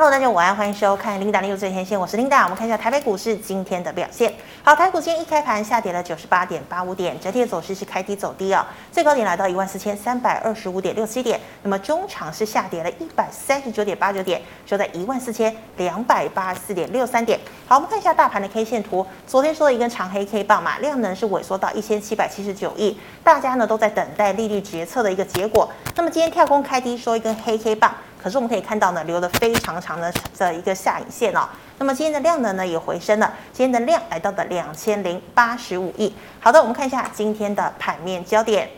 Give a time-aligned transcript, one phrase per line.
[0.00, 2.44] Hello，大家晚安，欢迎收看 Linda 领最前线，我是 Linda。
[2.44, 4.32] 我们看一下台北股市今天的表现。
[4.62, 17.36] 好，台股今天一开盘下跌了九十八点八五点，整体的走势是开低走低啊、哦，最高点来到一万四千三百二十五点六七点，那么中场是下跌了一百三十九点八九点，收在一万四千两百八十四点六三点。
[17.66, 25.68] 好，我们看一下大盘的 K 线图，昨天收了一根长黑 K 棒嘛，量能是萎缩到一千七百七十九亿，大家呢都在等待利率决策的一个结果。
[25.96, 27.92] 那么今天跳空开低收一根黑 K 棒。
[28.22, 31.48] 可是我们可以看到呢，留了非常长的这一个下影线哦。
[31.78, 36.12] 那么今天的量能呢也回升了，今天的量来到了两千零八十五亿。
[36.40, 38.68] 好的，我们看一下今天的盘面焦点。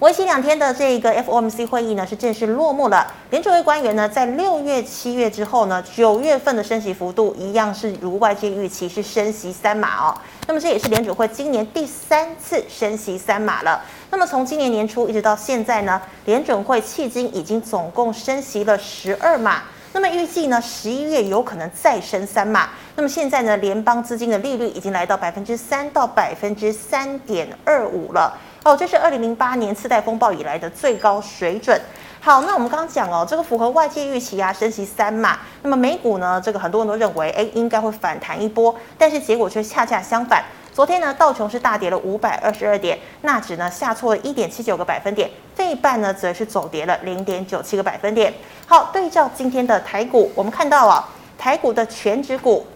[0.00, 3.06] 为期两天的这个 FOMC 会议呢是正式落幕了。
[3.28, 10.16] 联储会官员呢在六月、七月之后呢，九月份的升息幅度一样是如外界预期是升息三码哦。
[10.46, 13.84] 那么这也是联储会今年第三次升息三码了。
[14.10, 19.64] 那么从今年年初一直到现在呢，联准会迄今已经总共升息了十二码。
[19.92, 22.70] 那么预计呢，十一月有可能再升三码。
[22.96, 28.38] 那么现在呢，联邦资金的利率已经来到百分之三到百分之三点二五了。
[28.62, 31.80] 哦，这是二零零八年次贷风暴以来的最高水准。
[32.20, 35.38] 好，那我们刚刚讲哦，这个符合外界预期啊，升息三码。
[35.62, 40.44] 那么美股呢，这个很多人都认为，哎，应该会反弹一波，但是结果却恰恰相反。
[40.74, 48.32] 昨天呢，道琼是大跌了五百二十二点，纳指呢下挫了一点七九个百分点，这一半呢则是走跌了零点九七个百分点。
[48.66, 52.66] 好，对照今天的台股，我们看到啊，台股的全指股。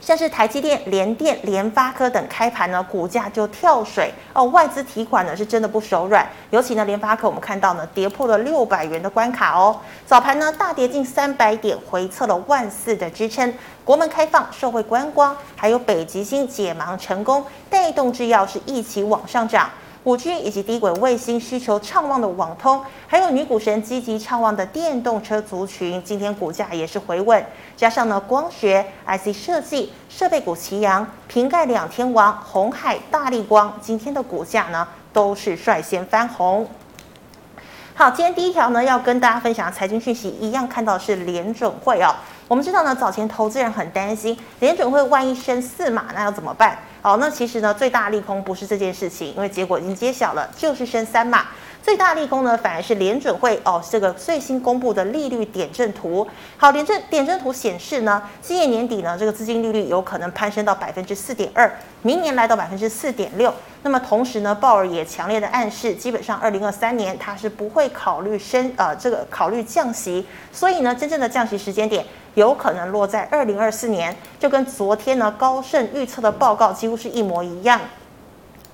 [0.00, 4.44] 像是台积电、联电、联发科等开盘呢，股价就跳水哦。
[4.46, 9.78] 外资提款呢是真的不手软，尤其呢联发科我们看到呢跌破了六百元的关卡哦。
[10.06, 13.52] 早盘呢大跌近三百点，回测了万四的支撑。
[13.84, 19.68] 国门开放、社会观光，还有北极星解盲成功，带动制药是一起往上涨。
[20.04, 27.44] 五 G 以及低轨卫星需求畅旺的网通，还有女股神积极畅旺的电动车族群，今天股价也是回稳。
[27.76, 36.66] 加上呢，光学、IC 设计、设备股齐扬，瓶盖两天王鸿海、大力光，今天的股价呢都是率先翻红。
[37.94, 42.14] 好，今天第一条呢要跟大家分享财经讯息，一样看到是联准会哦。
[42.50, 46.76] 我们知道呢，早前投资人很担心联准会万一升四码，那要怎么办？
[47.00, 51.46] 好，那其实呢，最大利空不是这件事情，因为结果已经揭晓了，就是升三码。
[51.82, 56.26] 最大利空呢，反而是联准会哦，这个最新公布的利率点阵图。
[56.56, 61.70] 好，点阵点阵图显示呢，今年年底呢，这个资金利率有可能攀升到百分之四点二，
[62.02, 63.52] 明年来到百分之四点六。
[63.82, 72.04] 那么同时呢，鲍尔也强烈的暗示，基本上二零二三年他是不会考虑升呃这个考虑降息，所以呢，真正的降息时间点。
[72.34, 77.80] 有可能落在二零二四年，就跟昨天呢高盛预测的报告几乎是一模一样。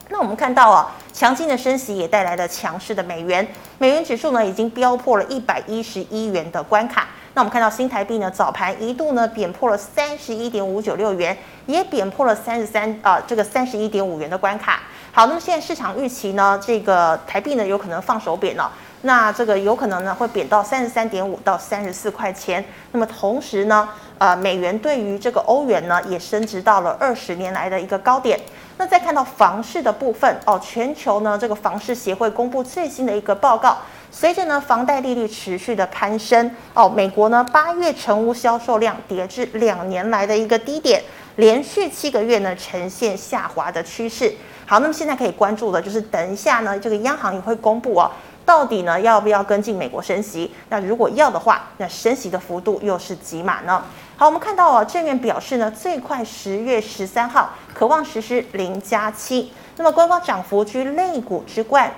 [0.08, 3.46] 那我们看到啊，强劲的升息也带来了强势的美元，
[3.78, 7.08] 美元指数呢已经飙破了一百一十一元的关卡。
[7.34, 14.80] 那我们看到新台币呢早盘一度呢贬破了三十一点五九六元，也贬破了三十三啊这个三十一点五元的关卡。
[15.12, 18.70] 好，那么现在市场预期呢，这个台币呢有可能放手贬了。
[19.02, 22.64] 那这个有可能呢会贬到三十三点五到三十四块钱。
[22.92, 28.38] 那么同时呢，呃，美元对于这个欧元呢也升值到了二十年来的一个高点。
[28.78, 33.78] 那再看到房市的部分哦，全球呢这个房市协会公布最新的一个报告，
[34.10, 41.02] 随着呢房贷利率持续的攀升哦，美国呢八月成屋销售量跌至两年来的一个低点，
[41.36, 44.34] 连续七个月呢呈现下滑的趋势。
[44.66, 48.10] 好，那么现在可以关注的就是等一下呢这个央行也会公布哦。
[48.46, 50.50] 到底呢要不要跟进美国升息？
[50.70, 53.82] 那如果要的话，那升息的幅度又是几码呢？
[54.16, 59.52] 好，我们看到哦，正院表示呢，最快十月十三号可望实施零加七。
[59.76, 61.92] 那么观光涨幅居类股之冠。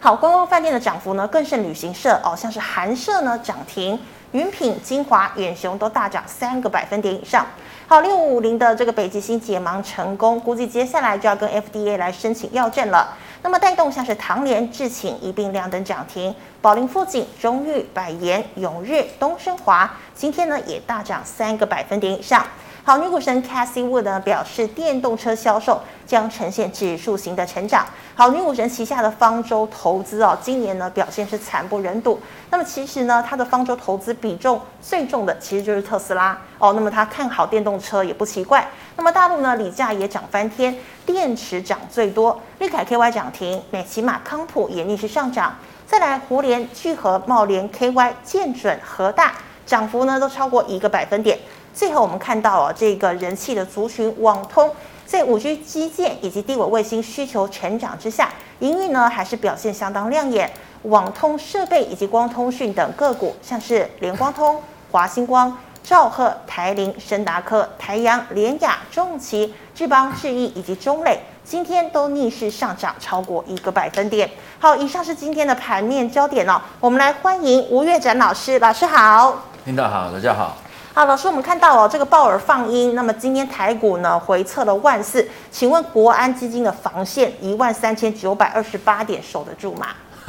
[0.00, 7.44] 好，观光饭店的涨幅呢更胜旅行社哦，像是韩舍呢涨停，云品、晶华、远雄都大涨三个百分点以上。
[7.86, 13.14] 好，六五五零的这个北极星解盲成功，估计接下来就要跟 FDA 来申请药证了。
[13.42, 22.46] 那么带动像是唐联、智勤一并亮灯涨停，宝林富锦、中裕、百言、永日、东升华今天呢也大涨三个百分点以上。
[22.84, 27.86] 好，女股神 Cassie Wood 呢表示，电动车销售将呈现指数型的成长。
[28.16, 32.20] 好，女股神旗下的方舟投资哦，今年呢表现是惨不忍睹。
[32.50, 36.72] 那么其实呢，它的方舟投资比重最重的其实就是特斯拉哦。
[36.72, 38.68] 那么他看好电动车也不奇怪。
[38.96, 40.76] 那么大陆呢，锂价也涨翻天，
[41.06, 45.54] 电池涨最多，立凯 KY 涨停，美琪玛康普也逆势上涨。
[45.86, 49.34] 再来，胡连、聚合、贸联 KY、建准、和大
[49.64, 51.38] 涨幅呢都超过一个百分点。
[51.74, 54.70] 最后我们看到啊，这个人气的族群网通，
[55.06, 58.28] 在五 G 基建以及低轨卫星需求成长之下，
[58.58, 60.50] 营运呢还是表现相当亮眼。
[60.82, 64.60] 网通设备以及光通讯等个股，像是联光通、
[64.90, 74.28] 华星光、兆赫、台凌、升达科、台阳、联雅、重骑、智邦、智毅以及中磊，今天都逆势上涨超过一个百分点。
[74.58, 76.60] 好，以上是今天的盘面焦点哦。
[76.80, 79.36] 我们来欢迎吴月展老师，老师好。
[79.64, 80.56] 领导好，大家好。
[80.94, 89.86] 好，老师，我们看到哦，这个鲍尔放鹰，那么今天台股呢回测了万四，请问国安基金的防线一万三千九百二十八点守得住吗？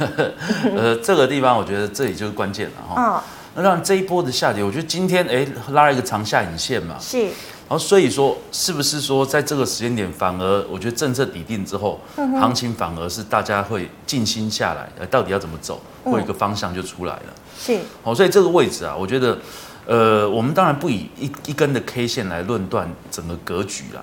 [0.74, 2.94] 呃，这个地方我觉得这里就是关键了哈。
[2.96, 3.20] 嗯。
[3.56, 6.96] 那让这一波的下跌，我觉得今天哎拉了一个长下影线嘛。
[6.98, 7.24] 是。
[7.24, 17.22] 然后所以说，是不是说在这个时间点，反而我觉得政策底定之后，嗯、行情反而是大家会静心下来，呃，到底要怎么走，会有一个方向就出来了。
[17.60, 17.78] 是。
[18.02, 19.36] 好，所以这个位置啊，我觉得。
[19.86, 24.02] 呃，我们当然不以一一根的 K 线来论断整个格局啦，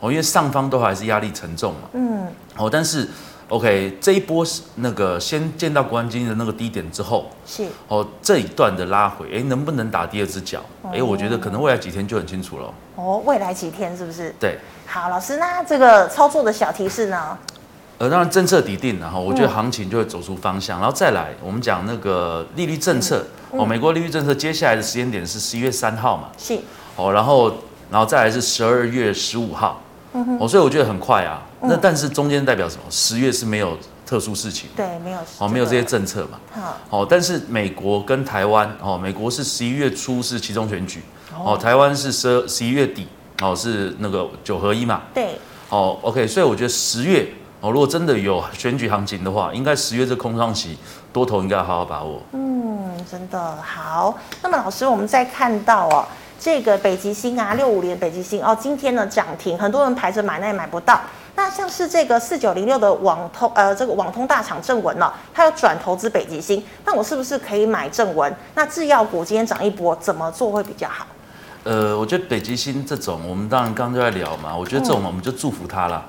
[0.00, 2.26] 哦，因为上方都还是压力沉重嘛，嗯，
[2.56, 3.08] 哦，但是
[3.48, 10.62] OK 这一波是那个先见到国安基金的那个低点之后，是，哦，这一段的拉回，哎，能不能打第二只脚？
[10.92, 12.72] 哎，我觉得可能未来几天就很清楚了。
[12.96, 14.34] 哦，未来几天是不是？
[14.38, 17.38] 对，好，老师，那这个操作的小提示呢？
[18.02, 23.24] 呃，当然政策底定，然后我觉得行情就会走出方向，然后再来我们讲那个利率政策。
[23.52, 26.24] 哦，美国利率政策接下来的时间点是十一月三号嘛？
[26.36, 26.58] 是。
[26.96, 27.54] 哦，然后，
[27.92, 29.80] 然后再来是十二月十五号。
[30.14, 30.38] 嗯哼。
[30.40, 31.42] 哦，所以我觉得很快啊。
[31.60, 31.68] 嗯。
[31.70, 32.82] 那但是中间代表什么？
[32.90, 34.68] 十月是没有特殊事情。
[34.74, 35.20] 对，没有。
[35.38, 36.40] 哦，没有这些政策嘛。
[36.50, 36.78] 好。
[36.90, 41.02] 哦，但是美国跟台湾，哦，美国是十一月初是其中选举。
[41.38, 41.56] 哦。
[41.56, 43.06] 台湾是十十一月底，
[43.40, 45.02] 哦，是那个九合一嘛。
[45.14, 45.38] 对。
[45.68, 47.26] 哦，OK，所以我觉得十月，
[47.62, 50.76] 哦，如果真的有选举行情的话，应该十月这空窗期，
[51.12, 52.20] 多头应该要好好把握。
[52.32, 52.52] 嗯。
[53.10, 56.06] 真的好，那么老师，我们再看到哦，
[56.38, 60.98] 这个北极星啊，六五零北极星哦，今天呢涨停，很多人排着买，那也买不到。
[61.34, 68.34] 那像是这个四九零六的网通，呃，这个网通大厂正文呢、它要转投资北极星，那我是不是可以买正文？
[68.54, 71.04] 那制药股今天涨一波，怎么做会比较好？
[71.64, 76.04] 呃，我觉得北极星这种，我们当然刚刚就在聊嘛，我觉得这种我们就祝福他了，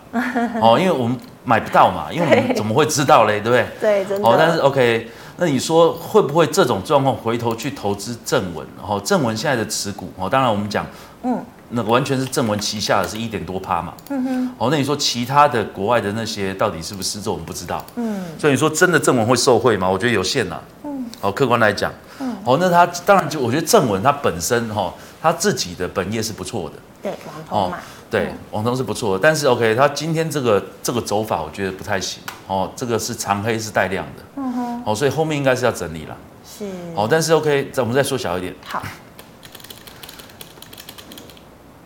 [0.61, 3.67] 哦，因为我们买不到嘛，因为我们怎么会知道嘞，对不对？
[3.79, 4.27] 对，真的。
[4.27, 5.09] 哦，但是 OK。
[5.35, 8.65] 那你说会不会这种状况回头去投资正文？
[8.77, 10.85] 然后正文现在的持股哦，当然我们讲，
[11.23, 19.89] 嗯，那完全是正文旗下的是一点多趴嘛，嗯哼，哦，那你说其他的国外的那些到底是不是这我们不知道，嗯，所以你说真的正文会受惠吗？
[19.89, 27.77] 我觉得有限呐，嗯，哦，客观来讲，嗯，哦，那他当然就我觉得正文它本身哈，他自己的本业是不错的，对，网通嘛，
[28.11, 34.83] 对，网通是不错的，但是 OK，他今天这个这个走法我觉得不太行，哦，这个是长黑是带量的，嗯哼。
[34.85, 36.17] 哦，所以后面应该是要整理了。
[36.45, 36.65] 是。
[36.93, 38.53] 哦，但是 OK，再我们再缩小一点。
[38.65, 38.83] 好。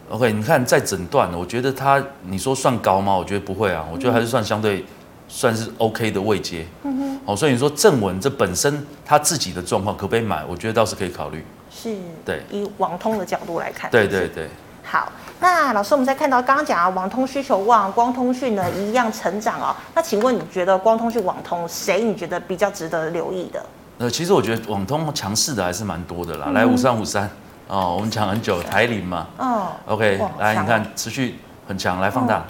[0.10, 3.16] OK，你看在整段，我觉得他，你说算高吗？
[3.16, 4.83] 我觉得不会啊，我觉得还是算相对
[5.28, 6.66] 算是 OK 的位阶。
[6.84, 7.20] 嗯哼。
[7.26, 10.44] 哦，所以你说正文这本身他自己的状况可不可以买？
[10.46, 11.46] 我觉得倒是可以考虑。
[11.70, 11.96] 是。
[12.26, 12.44] 对。
[12.52, 13.90] 以网通的角度来看。
[13.92, 14.50] 对对对。
[14.84, 19.76] 好，那老师，我们再看到刚刚讲啊，网通需求旺，光通讯呢一样成长哦。
[19.94, 23.66] 那请问你觉得光通讯、网通谁你觉得比较值得留意的？
[23.98, 26.46] 呃，其实我觉得网通强势的还是蛮多的啦。
[26.48, 27.30] 嗯、来五三五三
[27.68, 29.28] 哦，我们讲很久，台铃嘛。
[29.38, 29.68] 哦。
[29.88, 31.36] OK，来你看持续
[31.68, 32.38] 很强，来放大。
[32.38, 32.46] 嗯、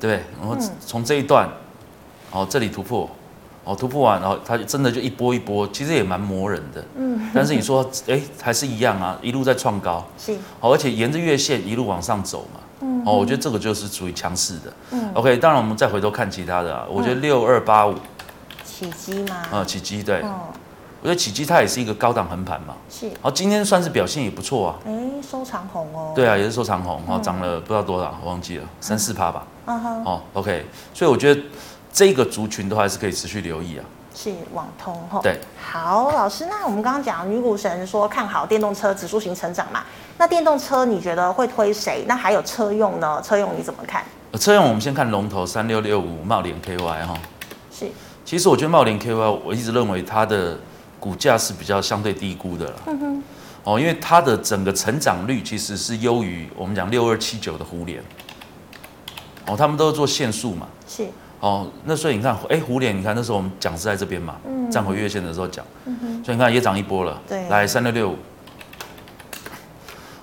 [0.00, 1.48] 对，然后从这一段，
[2.32, 3.08] 哦这里突破。
[3.62, 6.82] 哦，突破完，然后它真的就一波一波，其实也蛮磨人的。
[6.96, 10.02] 嗯，但是你说，哎、欸，还是一样啊，一路在创高。
[10.18, 10.34] 是。
[10.58, 12.60] 好，而且沿着月线一路往上走嘛。
[12.80, 13.02] 嗯。
[13.04, 14.72] 哦，我觉得这个就是属于强势的。
[14.92, 15.10] 嗯。
[15.12, 17.94] OK，当然我们再回头看其他的啊，我觉得六二八五。
[18.64, 19.36] 起基吗？
[19.52, 20.22] 啊，起基对。
[20.22, 20.48] 哦。
[21.02, 22.74] 我觉得起基它也是一个高档横盘嘛。
[22.88, 23.10] 是。
[23.20, 24.76] 好，今天算是表现也不错啊。
[24.86, 26.12] 哎，收长红哦。
[26.16, 29.44] 对啊，也是收长红，然后涨了不知道多少，我忘记了，三四趴吧。
[29.70, 30.04] 嗯哼。
[30.04, 31.40] 哦，OK，所以我觉得。
[31.92, 33.82] 这个族群都还是可以持续留意啊，
[34.14, 35.18] 是网通哈。
[35.24, 39.82] 对，好，老师，那我们刚刚讲女股神说看好电动车指数型成长嘛？
[40.16, 42.04] 那电动车你觉得会推谁？
[42.06, 43.20] 那还有车用呢？
[43.24, 44.04] 车用你怎么看？
[44.38, 47.18] 车用我们先看龙头三六六五茂联 KY 哈。
[47.72, 47.90] 是，
[48.24, 50.56] 其实我觉得茂联 KY 我一直认为它的
[51.00, 52.74] 股价是比较相对低估的了。
[52.86, 53.22] 嗯哼。
[53.64, 58.00] 哦，因为它的整个成长率其实是优于我们讲六二七九的胡连。
[59.50, 60.66] 哦，他们都是做限速嘛。
[60.86, 61.06] 是。
[61.40, 68.16] 哦，那所以你看，哎，胡脸，你看那时候我们讲是在这边嘛，嗯，站回月线的时候讲，嗯哼，所以你看也涨一波了，对，来三六六五，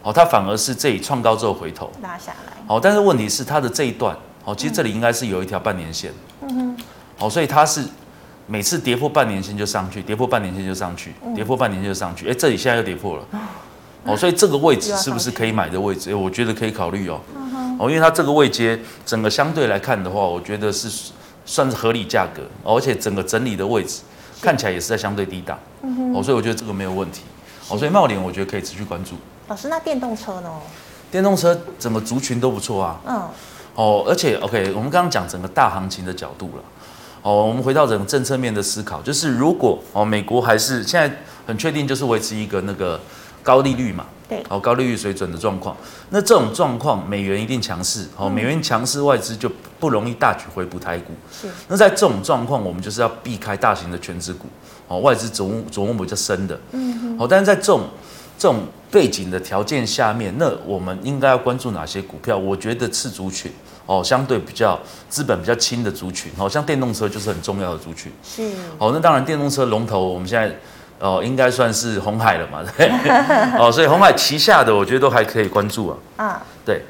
[0.03, 4.15] 哦，它反而是这里创高之后回头拉下来，哦，但是问题是它的这一段，
[4.45, 6.11] 哦，其实这里应该是有一条半年线，
[6.43, 6.77] 嗯哼，
[7.17, 7.83] 哦，所以它是
[8.45, 13.25] 每次跌破半年线就上去，跌破半年线就上去，跌破半年线就上去，哎，这里现在又跌破了，
[14.03, 16.11] 哦，所以这个位置是不是可以买的位置？
[16.11, 17.19] 哎，我觉得可以考虑哦。
[17.77, 21.11] 哦，因为它这个位阶整个相对来看的话，我觉得是
[21.45, 24.01] 算是合理价格，而且整个整理的位置
[24.41, 25.57] 看起来也是在相对低档，
[26.13, 27.21] 哦，所以我觉得这个没有问题，
[27.69, 29.15] 哦，所以茂联我觉得可以持续关注。
[29.47, 30.49] 老师，那电动车呢？
[31.09, 33.21] 电动车整个族群都不错啊，嗯，
[33.75, 36.63] 哦，而且 OK，我们刚刚讲整个大行情的角度了，
[37.21, 42.99] 哦，我们回到整个政策面的思考，就是如果哦美国还是现在很确定就是维持一个那个
[43.47, 44.05] 高利率嘛。
[44.27, 45.73] 对，哦，高利率水准的状况，
[46.09, 49.49] 那这种状况，美元一定强势，哦，美元强势，外资就
[49.79, 51.13] 不容易大举回补台股。
[51.31, 54.47] 是，那在这种状况，我们就是要避开大型的全值股，
[54.89, 57.87] 哦，外资琢磨琢磨比较深的，嗯哼，哦，但是在这种
[58.37, 62.37] 这种背景的条件下面，那我们应该要关注哪些股票？
[62.37, 63.49] 我觉得次族群，
[63.85, 64.77] 哦，相对比较
[65.07, 68.11] 资本比较轻的族群，哦，像电动车就是很重要的族群。
[68.21, 68.43] 是，
[68.77, 70.53] 哦，那当然电动车龙头，我们现在。
[70.99, 72.63] 哦，应该算是红海了嘛？
[72.77, 72.89] 对，
[73.59, 75.97] 哦，所以红海旗下的，我觉得都还可以关注啊。
[76.17, 76.35] 嗯，
[76.65, 76.83] 对。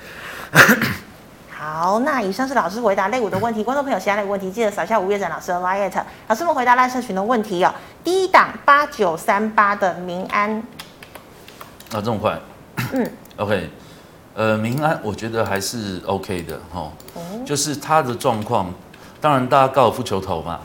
[1.52, 5.92] 好，那以上是老师回答类股的问题，观众朋友其他类股问题记得扫一下吴月展老师的 LINE。
[6.28, 7.74] 老师们回答赖社群的问题哦。
[8.04, 10.64] 第一档八九三八的民安，
[11.92, 12.40] 啊，这么快？
[12.94, 13.70] 嗯， OK，
[14.36, 18.74] 呃，民安我觉得还是 OK 的哈，哦，就是它的状况，
[19.20, 20.60] 当然大家高尔夫球头嘛。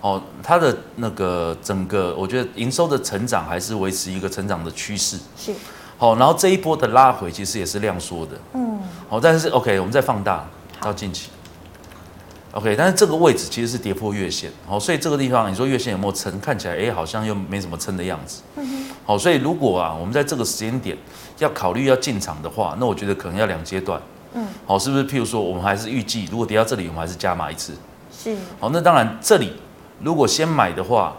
[0.00, 5.18] 哦，它的那个整个，我觉得营收的成长还是维持一个成长的趋势。
[5.36, 5.52] 是。
[5.98, 8.32] 好，然后这一波的拉回其实也是量缩的。
[8.54, 8.80] 嗯。
[9.08, 10.44] 好，但是 OK，我们再放大
[10.80, 11.30] 到近期。
[12.50, 14.50] OK，但是这个位置其实是跌破月线。
[14.66, 16.40] 好，所以这个地方你说月线有没有撑？
[16.40, 18.42] 看起来哎，好像又没什么撑的样子。
[18.56, 18.94] 嗯哼。
[19.04, 20.96] 好，所以如果啊，我们在这个时间点
[21.38, 24.00] 要考虑要进场的话，那我觉得可能要两阶段。
[24.34, 24.44] 嗯。
[24.66, 25.06] 好，是不是？
[25.06, 27.74] 譬如说，我们还是预计，如果跌到这里，我们还是加码一次。
[28.12, 28.36] 是。
[28.58, 29.52] 好，那当然这里。
[30.02, 31.14] 如果先买的话，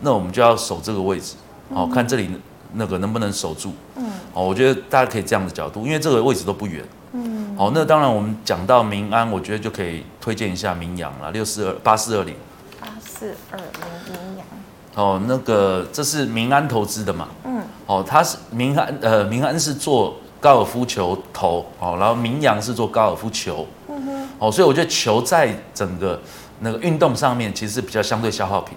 [0.00, 1.36] 那我们就要守这个位置，
[1.70, 2.28] 哦，看这里
[2.74, 12.34] 那个能不能守住，嗯，哦，我觉得大家可以这样的角度，因为这个位置都不远，嗯，好，那当然我们讲到民安，我觉得就可以推荐一下明阳了，六四二八四二零，
[12.78, 13.66] 八四二零
[14.12, 14.46] 明阳，
[14.94, 26.20] 哦，那个这是民安投资的嘛，嗯，哦，他是民安，呃，民安是做高尔夫球头，哦，然后明阳是做高尔夫球，嗯哼，哦，所以我觉得球在整个。
[26.60, 28.76] 那个运动上面其实是比较相对消耗品，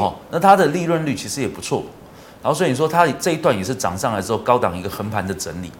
[0.00, 1.84] 哦，那它的利润率其实也不错，
[2.42, 5.70] 然后所以你说它这一段也是涨上来之后高档一个横盘的整理，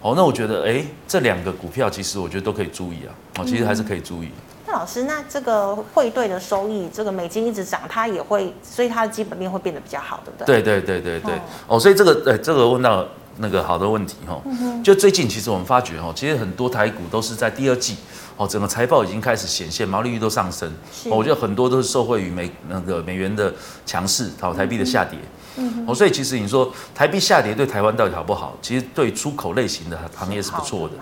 [0.00, 4.28] 哦，那我觉得哎，这两个股票其实我觉得都可以注意啊，哦，其实还是可以注意。
[4.66, 10.62] 那老师，那这个汇兑的收益，这个美金一直涨，它也会，所以它的基本面会变得比较好，对不对？
[10.62, 13.04] 对对对对对，哦，所以这个哎，这个问到
[13.38, 14.40] 那个好的问题哈，
[14.84, 17.96] 就最近其实我们发觉哈，其实很多台股都是在第二季。
[18.40, 20.66] 哦，整个财报已经开始显现，毛利率都上升。
[20.90, 23.52] 是我觉得很多都是受惠于美那个美元的
[23.84, 25.18] 强势，好台币的下跌。
[25.56, 28.56] 嗯哼，哦，所以其实你说台币下跌对台湾到底好不好？
[28.62, 30.94] 其实对出口类型的行业是不错的。
[30.94, 31.00] 的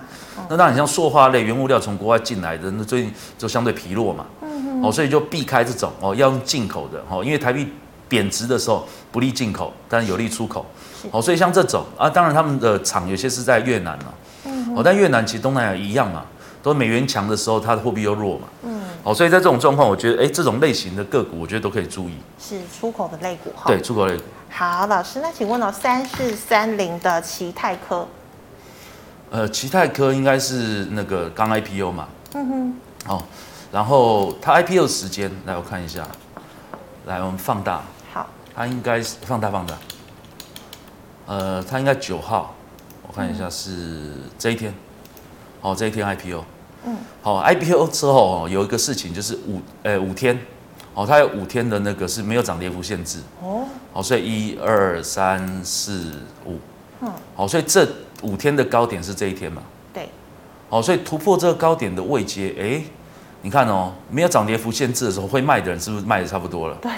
[0.51, 4.27] 那当然像塑化类原物料从国外进来的，那最近就相对疲弱嘛。
[4.43, 7.69] 嗯哼，哦，所以就避开这种哦，要用进口的哦，因为台币
[8.09, 10.67] 贬值的时候不利进口，但有利出口。
[11.13, 14.07] 哦，所以像这种啊，当然他们的厂有些是在越南嘛。
[14.47, 16.25] 嗯，哦，但越南其实东南亚一样嘛。
[16.69, 22.15] 都美元强的时候，它的货币又弱嘛，嗯，好，所以在这种状况，我觉得，哎，这种类型的个股，我觉得都可以注意。
[22.39, 23.65] 是出口的类股哈。
[23.67, 24.23] 对，出口类股。
[24.51, 28.07] 好，老师，那请问哦，三四三零的奇泰科，
[29.31, 32.75] 呃，奇泰科应该是那个刚 IPO 嘛，嗯哼，
[33.13, 33.23] 哦，
[33.73, 36.07] 然后它 IPO 时间，来我看一下，
[37.07, 37.83] 来我们放大，
[38.13, 39.75] 好，它应该是放大放大，
[41.27, 42.55] 呃，它应该九号，
[43.07, 44.73] 我看一下是这一天。
[45.61, 46.45] 哦，这一天 IPO，
[46.87, 50.39] 嗯，好，IPO 之后哦，有一个事情就是五，呃，五天，
[50.95, 56.13] 哦，它有五天的那个是没有涨跌幅限制，哦，好，所以一二三四
[56.47, 56.59] 五，
[57.01, 57.87] 嗯，好，所以这
[58.23, 59.63] 五天的高点是这一天嘛？
[59.93, 60.09] 对，
[60.71, 62.83] 好，所以突破这个高点的位阶，哎，
[63.43, 66.77] 你看哦，没有涨跌幅限制的时候，会卖的人是不是卖的差不多了？
[66.81, 66.91] 对，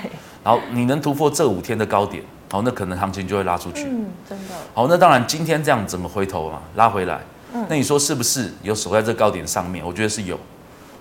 [0.44, 7.20] 然后你能突破这五天的高点，好，那可能行情就会拉出去，嗯，真的，好，那当然今天这样怎么回头嘛，拉回来。
[7.68, 9.84] 那你说是不是有守在这高点上面？
[9.84, 10.38] 我觉得是有，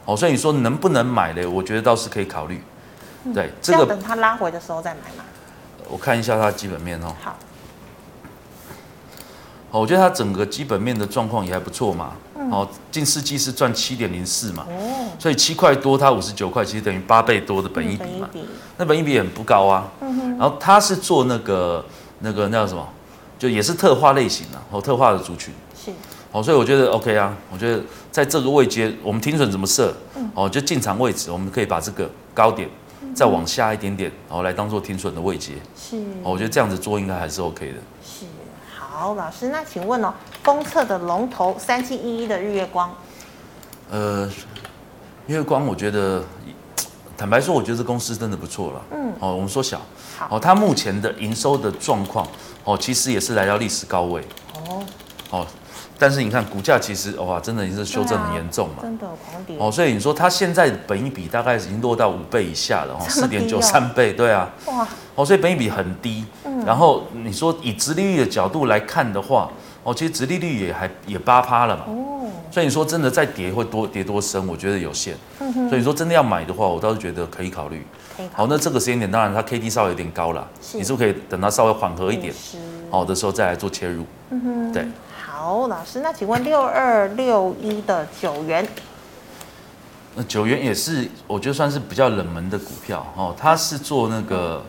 [0.06, 1.46] 哦，所以你说能不能买呢？
[1.46, 2.62] 我觉得倒是可以考虑。
[3.34, 5.24] 对，这个等它拉回的时候再买嘛。
[5.90, 7.14] 我看一下它的基本面哦。
[7.22, 7.36] 好。
[9.72, 12.14] 我觉得它整个基本面的状况也还不错嘛。
[12.52, 14.66] 哦，近四季是赚七点零四嘛。
[14.68, 15.08] 哦。
[15.20, 18.28] 所以七块多，它五十九块，其实等于八倍多的本益比嘛。
[18.78, 19.88] 那本益比也很不高啊。
[20.00, 21.86] 然后它是做那个
[22.20, 22.88] 那个那叫什么？
[23.38, 25.54] 就也是特化类型的，哦，特化的族群。
[25.76, 25.92] 是。
[26.32, 27.82] 哦，所以我觉得 OK 啊，我觉得
[28.12, 29.92] 在这个位阶，我们停损怎么设？
[30.36, 32.70] 哦，就进场位置，我们可以把这个高点
[33.16, 35.54] 再往下一点点，然后来当做停损的位阶。
[35.76, 37.78] 是，我觉得这样子做应该还是 OK 的。
[38.06, 38.26] 是，
[38.78, 42.94] 好，老师，那请问哦，封测的龙头三七一一的日月光，
[43.90, 44.30] 呃，
[45.26, 46.24] 月光，我觉得
[47.18, 48.82] 坦白说，我觉得这公司真的不错了。
[48.92, 49.82] 嗯，哦，我们说小，
[50.16, 52.28] 好，哦，它目前的营收的状况，
[52.66, 54.22] 哦，其实也是来到历史高位。
[54.68, 54.84] 哦，
[55.32, 55.48] 哦。
[56.00, 59.70] 但是你看股价其实哇，真的也是修正很严重嘛，真的狂跌哦。
[59.70, 66.26] 所以你说它现在本益比大概已经落到五倍以下了哦，四点九三倍，对啊，哇，哦，所以本益比很低。
[66.46, 69.50] 嗯，然后你说以殖利率的角度来看的话，
[69.84, 71.84] 哦，其实殖利率也还也八趴了嘛。
[71.88, 75.16] 哦，所以你说真的再跌会多跌多深，我觉得有限。
[75.40, 77.86] 嗯哼，所以你说真的要买的话，我倒是觉得可以考虑。
[78.16, 78.38] 可以考虑。
[78.38, 82.34] 好，那这个时间点当然它 K D 稍微有点高了，你是不是可以等它稍微缓和一点，
[82.90, 84.06] 好的时候再来做切入？
[84.30, 84.88] 嗯哼，对。
[85.42, 88.68] 好，老师，那请问六二六一的九元，
[90.14, 94.62] 那九元也是我觉得算是比较冷门的股票哦，它是做那个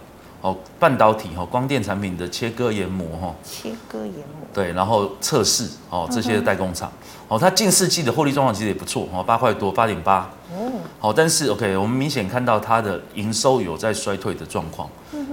[0.43, 4.47] 哦半导体哦光电产品的切割研磨哈，切割研磨。
[4.55, 6.93] 对，然后测试哦这些代工厂
[7.31, 14.91] 哦，它近四季的获利状况其实也不错哦，八块多八点八哦，好，但是 OK 我们明显看到它的营收有在衰退的状况。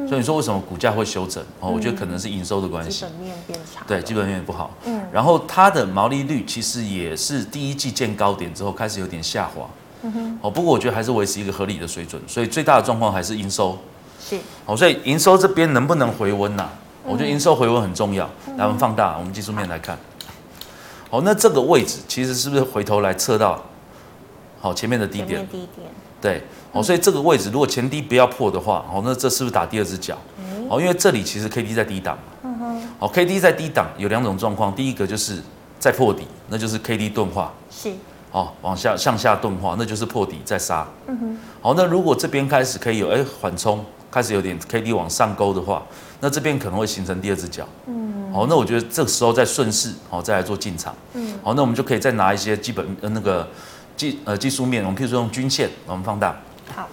[0.07, 1.43] 所以你说为什么股价会修整？
[1.59, 2.99] 哦，我觉得可能是营收的关系。
[2.99, 3.83] 基本面变差。
[3.87, 4.69] 对，基本面不好。
[4.85, 5.01] 嗯。
[5.11, 9.67] 然后它的毛利率其实也是第一季见高点之后开始有点下滑。
[10.03, 10.39] 嗯哼。
[10.43, 12.21] 哦，不过我觉得还是维持一个合理的水准。
[12.27, 13.77] 所以最大的状况还是营收。
[14.21, 14.37] 是。
[14.65, 16.69] 哦，所以营收这边能不能回温呐？
[17.03, 18.29] 我觉得营收回温很重要。
[18.55, 19.97] 来，我们放大，我们技术面来看。
[21.09, 23.63] 好，那这个位置其实是不是回头来测到
[24.59, 25.47] 好前面的低点？
[25.47, 25.87] 低点。
[26.19, 26.43] 对。
[26.73, 30.17] 好，所以这个位置如果前低不要破的话，好，那这是不是打第二只脚？
[30.69, 32.17] 哦，因为这里其实 K D 在低档。
[32.43, 32.81] 嗯哼。
[32.99, 35.41] 好，K D 在低档有两种状况，第一个就是
[35.79, 37.53] 在破底，那就是 K D 钝化。
[37.71, 37.91] 是。
[38.33, 40.85] 哦，往下向下钝化，那就是破底再杀。
[41.07, 41.37] 嗯哼。
[41.61, 45.81] 好，那如果这边开始可以有哎缓冲，开始有点 K D 往上勾的话，
[46.19, 47.67] 那这边可能会形成第二只脚。
[47.87, 48.31] 嗯。
[48.33, 50.95] 好，那我觉得这个时候再顺势，好再来做进场。
[51.13, 51.33] 嗯。
[51.43, 53.47] 好，那我们就可以再拿一些基本呃那个
[53.95, 56.39] 技呃技术面，我们譬如说用均线，我们放大。
[56.75, 56.87] 好，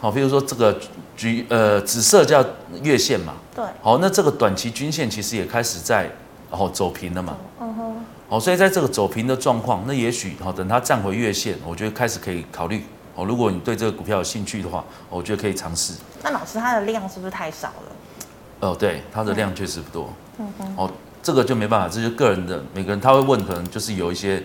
[0.00, 0.78] 好，比如说这个
[1.16, 2.44] 橘呃紫色叫
[2.82, 6.08] 月线嘛，对，好，那这个短期均线其实也开始在
[6.50, 7.96] 哦走平了嘛，嗯哼，
[8.28, 12.84] 好，所以在这个走平的状况，那也许好等它站回月线，我觉得开始可以考虑
[13.18, 13.24] 哦。
[13.24, 15.94] 如果你对这个股票有兴趣的话，我觉得可以尝试。
[16.22, 18.68] 那老师它的量是不是太少了？
[18.68, 20.90] 哦，对，它的量确实不多，嗯哼，哦，
[21.22, 24.42] 这个就没办法，这就是个人的，每个人他会问，可能就是有一些，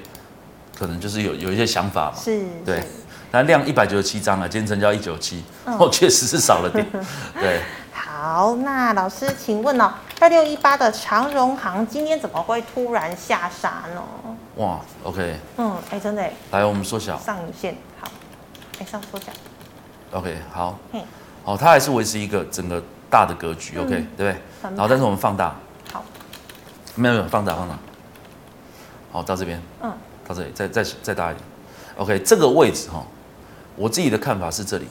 [0.77, 2.83] 可能就是有有一些想法嘛，是，对。
[3.31, 6.85] 那量一百九十七张啊，今天成交一九七，哦，确实是少了点。
[7.41, 14.03] 对，好，那老师，请问哦，二六一八的长荣行今天怎么会突然下杀呢？
[14.57, 17.92] 哇，OK，嗯，哎、欸，真的，来，我们缩小上影线，好，
[18.79, 19.31] 哎、欸，上缩小
[20.11, 21.01] ，OK，好，嗯，
[21.43, 24.35] 好，它还是维持一个整个大的格局，OK，、嗯、对不对？
[24.61, 25.55] 然后，但是我们放大，
[25.91, 26.03] 好，
[26.95, 27.77] 没有没有放大放大，
[29.11, 29.93] 好，到这边，嗯，
[30.27, 31.45] 到这里，再再再大一点
[31.97, 33.05] ，OK，这个位置哈。
[33.75, 34.87] 我自己的看法是这里，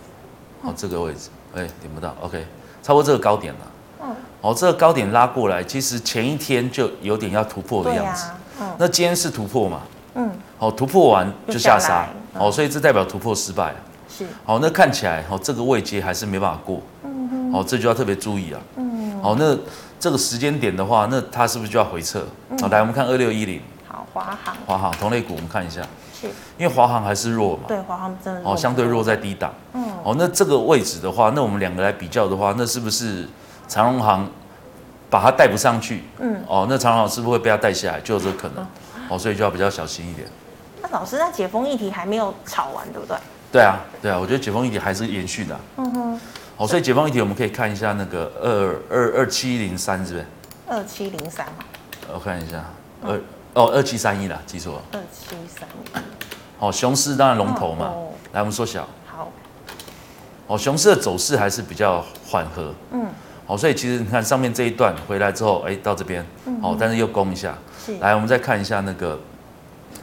[0.60, 2.44] 好，这个位置，哎，点不到，OK，
[2.82, 3.60] 差不多这个高点了，
[4.02, 8.26] 嗯，好，这个高点拉过来，其实前一天就有点要突破的样子，
[8.60, 9.82] 嗯，那今天是突破嘛，
[10.14, 13.72] 嗯，好，突破完就下杀，好，所以这代表突破失败。
[13.72, 13.76] 了，
[14.08, 19.56] 是，好，那看起来，哦，这个位阶还是没办法过，嗯哼，哦，这就要特别注意啊，嗯，好，那
[19.98, 22.24] 这个时间点的话，那它是不是就要回撤？
[22.60, 25.82] 好，来，我们看二六一零，好，华航，华航同类股，我们看一下。
[26.20, 26.28] 是。
[26.56, 33.28] 因为华航还是弱嘛，对，华航真的哦，相对弱在低档，嗯，哦，那这个位置的话，那我们两个来比较的话，那是不是
[33.66, 34.28] 长荣航
[35.10, 36.04] 把它带不上去？
[36.20, 38.00] 嗯，哦，那长荣航是不是会被它带下来？
[38.00, 38.64] 就有这个可能，
[39.08, 40.28] 哦，所以就要比较小心一点。
[40.92, 43.16] 那老师，那解封议题还没有炒完，对不对？
[43.50, 46.20] 对啊，对啊，我觉得解封议题还是延续的，嗯哼，
[46.56, 50.26] 好，所以解封议题我们可以看一下那个二二二七零三，是不是？
[50.68, 51.64] 二七零三嘛，
[52.12, 52.62] 我看一下，
[53.02, 53.18] 二
[53.54, 55.98] 哦二七三一啦，记错了，二七三一。
[56.58, 58.86] 哦，雄狮当然龙头嘛，哦、来我们缩小。
[59.06, 59.30] 好。
[60.46, 62.72] 哦，雄市的走势还是比较缓和。
[62.92, 63.06] 嗯。
[63.46, 67.56] 好，所以其实你看上面这一段回来之后，哎，到这边，好、嗯哦，但是又攻一下。
[67.84, 67.96] 是。
[67.98, 69.18] 来，我们再看一下那个，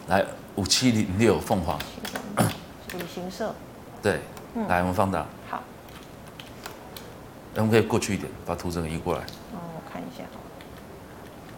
[0.07, 0.23] 来
[0.59, 1.79] 五七零六凤凰。
[2.91, 3.55] 旅行社。
[4.01, 4.19] 对。
[4.55, 5.25] 嗯、来，我们放大。
[5.49, 5.63] 好。
[7.55, 9.21] 我们可以过去一点，把图整个移过来。
[9.53, 10.25] 哦，我看一下。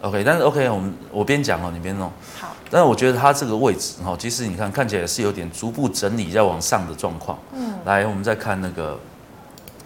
[0.02, 2.12] OK，但是 OK，我们我边讲哦，你边弄。
[2.38, 2.54] 好。
[2.70, 7.36] 但是我觉得它这个位置哈，其实你看看起来是有点逐步整理在往上的状况。
[7.54, 7.74] 嗯。
[7.84, 8.96] 来，我们再看那个，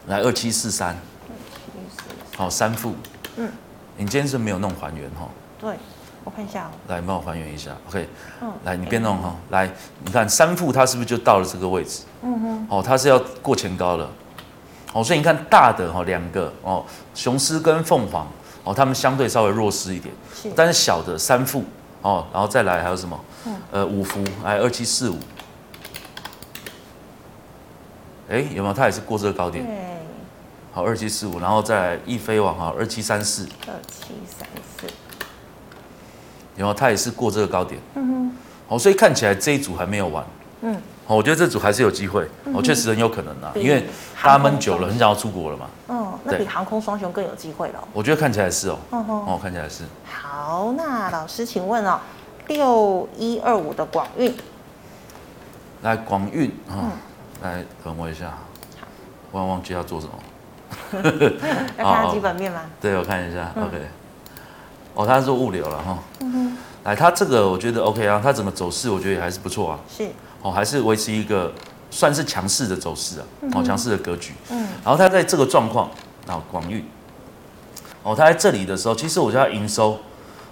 [0.08, 0.94] 来二七四三。
[2.36, 2.94] 好，三副。
[3.36, 3.50] 嗯。
[3.96, 5.26] 你今天是没有弄还原哈？
[5.58, 5.74] 对，
[6.26, 6.64] 我看一下。
[6.64, 8.08] 哦来，帮我还原一下，OK。
[8.42, 8.52] 嗯。
[8.64, 9.36] 来，你别弄哈？
[9.50, 9.70] 来，
[10.04, 12.02] 你看三副它是不是就到了这个位置？
[12.22, 12.66] 嗯哼。
[12.68, 14.10] 哦，它是要过前高了。
[14.92, 16.84] 哦，所以你看大的哈两个哦，
[17.14, 18.26] 雄狮跟凤凰
[18.64, 20.12] 哦，它们相对稍微弱势一点。
[20.34, 20.50] 是。
[20.56, 21.64] 但是小的三副。
[22.02, 23.18] 哦，然后再来还有什么？
[23.46, 25.18] 嗯、呃，五福，还有二七四五，
[28.28, 28.74] 哎，有没有？
[28.74, 29.64] 它也是过这个高点。
[29.64, 29.74] 对。
[30.72, 33.48] 好，二七四五，然后再来一飞网哈，二七三四。
[33.66, 34.46] 二七三
[34.78, 34.86] 四。
[36.56, 36.74] 有没有？
[36.74, 37.80] 它也是过这个高点。
[37.94, 38.36] 嗯哼。
[38.68, 40.24] 好，所以看起来这一组还没有完。
[40.62, 40.76] 嗯。
[41.06, 42.28] 好，我觉得这组还是有机会。
[42.52, 43.84] 哦，确实很有可能啊，因为
[44.20, 45.66] 大家闷久了，很想要出国了嘛。
[45.88, 47.88] 嗯，那比航空双雄更有机会了。
[47.92, 48.78] 我觉得看起来是哦。
[48.90, 49.84] 哦，看起来是。
[50.04, 52.00] 好，那老师请问哦，
[52.48, 54.34] 六一二五的广运。
[55.82, 56.90] 来广运啊，
[57.42, 58.32] 来等我一下，
[59.30, 60.12] 我忘记要做什么。
[61.78, 62.62] 要看基本面吗？
[62.80, 63.52] 对，我看一下。
[63.56, 63.80] OK。
[64.96, 65.98] 哦，他是做物流了哈。
[66.20, 66.56] 嗯哼。
[66.82, 69.78] 来，他这个我觉得 OK 啊，他整个走势我觉得也还是不错啊。
[69.88, 70.08] 是。
[70.42, 71.52] 哦，还是维持一个
[71.90, 73.26] 算是强势的走势啊。
[73.52, 74.32] 哦，强势的格局。
[74.50, 74.66] 嗯。
[74.82, 75.90] 然后他在这个状况，
[76.26, 76.84] 啊广域。
[78.02, 79.98] 哦，他在这里的时候，其实我觉得营收，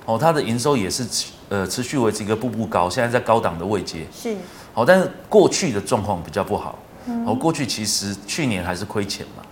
[0.04, 4.06] 哦，他的营收也是持呃持续维持一个步步高，现在在高档的位阶。
[4.12, 4.36] 是。
[4.72, 6.78] 好，但是过去的状况比较不好。
[7.24, 9.43] 哦，过去其实去年还是亏钱嘛。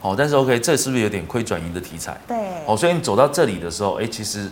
[0.00, 0.10] 哦。
[0.10, 2.18] 好，但是 OK，这是不是有点亏转盈的题材？
[2.26, 2.36] 对。
[2.66, 4.50] 哦，所以你走到这里的时候，哎，其实，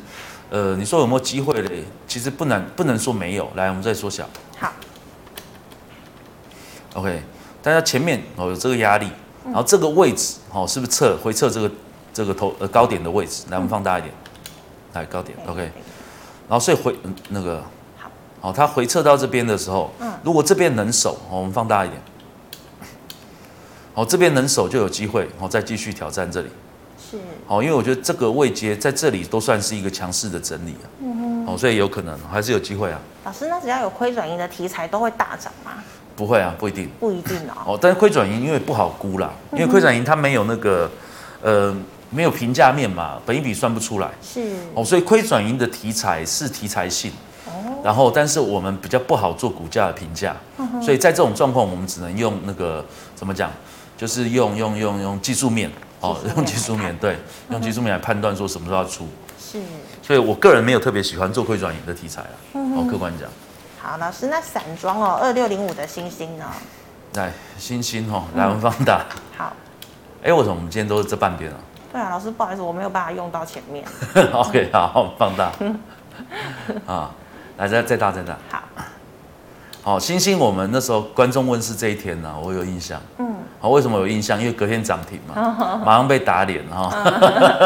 [0.51, 1.85] 呃，你说有没有机会嘞？
[2.07, 3.49] 其实不能不能说没有。
[3.55, 4.29] 来，我们再缩小。
[4.59, 4.73] 好。
[6.95, 7.23] OK，
[7.63, 9.09] 大家前面哦有这个压力，
[9.45, 11.71] 然后这个位置哦是不是测回测这个
[12.13, 13.45] 这个头呃高点的位置？
[13.51, 14.15] 来，我们放大一点。
[14.93, 15.61] 来，高点 OK。
[16.49, 16.95] 然后所以回
[17.29, 17.63] 那个。
[18.41, 21.99] 好，它回撤到这边的时候，嗯，如果这边能守，我们放大一点，
[23.95, 26.49] 好，这边能守就有机会，然后再继续挑战这里，
[26.99, 33.01] 是，好，因为我觉得这个位阶在这里都算是一个强势的整理啊，嗯哼，哦，所以有可能还是有机会啊。
[33.25, 35.75] 老师，那只要有亏转盈的题材都会大涨吗？
[36.17, 37.55] 不会啊，不一定，不一定哦。
[37.75, 40.91] 哦，但是亏转盈因为不好估啦，因为亏转盈它没有那个，
[41.41, 41.73] 呃，
[42.11, 47.13] 没有评价面嘛，本一比算不出来，是，哦，所以亏转盈的题材是题材性。
[47.85, 50.35] 然后，但是我们比较不好做股价的评价，
[50.81, 52.83] 所以在这种状况，我们只能用那个
[53.15, 53.51] 怎么讲，
[53.97, 57.17] 就是用用用用技术面，哦，用技术面，对，
[57.51, 59.09] 用技术面来判断说什么时候要出。
[59.39, 59.61] 是。
[60.03, 62.35] 所以我个人没有特别喜欢做亏转盈的题材啊。
[62.53, 63.29] 哦，客观讲。
[63.81, 66.45] 好，老师，那散装哦，二六零五的星星呢？
[67.15, 69.05] 来，星星哦，来，我们放大。
[69.37, 69.53] 好。
[70.23, 71.59] 哎，为什么我们今天都是这半边啊？
[71.93, 73.85] 对啊，老师，不好意思，我没有办法用到前面。
[74.33, 75.53] OK，好，放大。
[76.87, 77.11] 啊。
[77.57, 78.37] 来，再再大再大。
[78.51, 78.63] 好，
[79.85, 82.99] 好，星星，我们那时候观众问是这一天呢、啊，我有印象。
[83.19, 84.41] 嗯，好，为什么有印象？
[84.41, 85.35] 因为隔天涨停嘛，
[85.85, 86.91] 马上被打脸哈。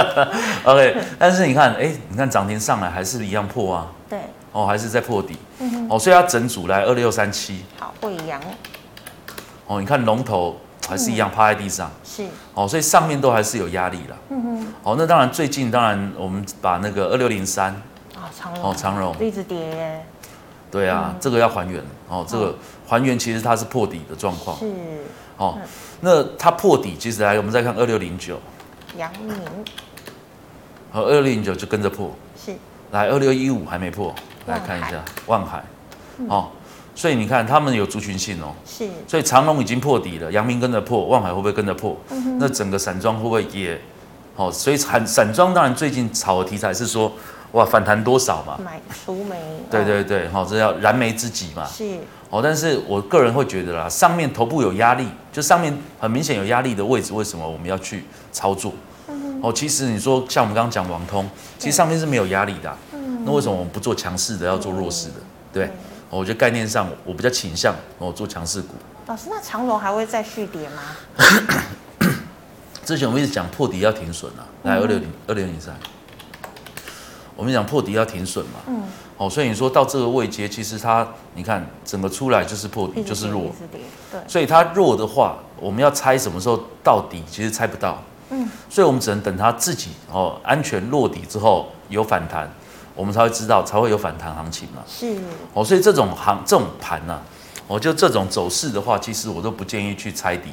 [0.66, 3.86] OK，但是你看，哎，你看涨停上来还是一样破啊。
[4.08, 4.18] 对。
[4.50, 5.38] 哦，还是在破底。
[5.60, 7.64] 嗯哦，所以它整组来二六三七。
[7.78, 8.40] 好，不一样。
[9.68, 10.56] 哦，你看龙头
[10.88, 11.88] 还是一样趴在地上。
[12.02, 12.26] 是。
[12.52, 14.16] 哦，所以上面都还是有压力了。
[14.30, 14.66] 嗯哼。
[14.82, 17.72] 哦，那当然，最近当然我们把那个二六零三。
[18.16, 20.04] 哦，长荣哦，长荣一直跌，
[20.70, 22.54] 对啊，这个要还原哦，这个
[22.86, 24.66] 还原其实它是破底的状况，是。
[25.38, 25.56] 哦，
[26.00, 28.38] 那它破底，其实来我们再看二六零九，
[28.96, 29.34] 阳明。
[30.92, 32.54] 和二六零九就跟着破，是，
[32.90, 34.14] 来二六一五还没破，
[34.46, 35.62] 来看一下万海，
[36.28, 36.48] 哦，
[36.94, 41.96] 所以你看他们有族群性哦，是，所以长隆已经破底了，阳明跟着破，万海会不会跟着破？
[42.10, 43.80] 嗯那整个散装会不会也？
[44.36, 47.10] 哦，所以散散装当然最近炒的题材是说。
[47.52, 48.58] 哇，反弹多少嘛？
[48.62, 49.36] 买除煤。
[49.70, 51.64] 对对对，好、哦，这叫燃眉之急嘛。
[51.66, 51.98] 是。
[52.30, 58.72] 哦，但是我个人会觉得啦，上面头部有压力，就上面很明显有压力的位置，为什么我们要去操作？
[59.08, 62.76] 嗯、哦，其实你说像我们刚刚讲网通，其实上面是没有压力的、啊。
[62.92, 63.24] 嗯。
[63.24, 65.14] 那为什么我们不做强势的，要做弱势的？
[65.52, 65.66] 对。
[65.66, 65.72] 对
[66.10, 68.74] 我觉得概念上我比较倾向我做强势股。
[69.06, 70.82] 老师，那长荣还会再续跌吗？
[72.84, 75.74] 之前我们一直讲破底要停损啊，来二六零二六零三。
[77.38, 78.82] 我们讲破底要停损嘛，嗯，
[79.16, 83.52] 哦，所以你说到这个位阶，其实它，你看整个出来就是破底，就是弱，
[84.10, 92.52] 对，所以它弱的话，我们要猜什么时候到底，其实猜不到，嗯，所以我们只能等它自己哦安全落底之后有反弹，
[92.96, 95.16] 我们才会知道，才会有反弹行情嘛，是，
[95.54, 97.22] 哦，所以这种行这种盘呢，
[97.68, 100.50] 哦，就这种走势的话，其实我都不建议去猜底，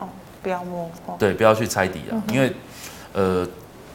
[0.00, 0.08] 哦，
[0.42, 2.52] 不要摸，对，不要去猜底啊，因为，
[3.12, 3.46] 呃。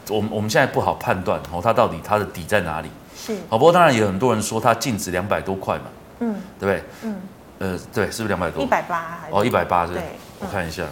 [0.09, 2.89] 我们我们现在不好判断哦，它到底它的底在哪里？
[3.15, 5.83] 是，好，不过当然也有很多人说它净值两百多块嘛，
[6.19, 6.83] 嗯，对不对？
[7.03, 7.15] 嗯，
[7.59, 8.63] 呃，对，是不是两百多？
[8.63, 10.01] 一百八哦，一百八是，对，
[10.39, 10.85] 我看一下，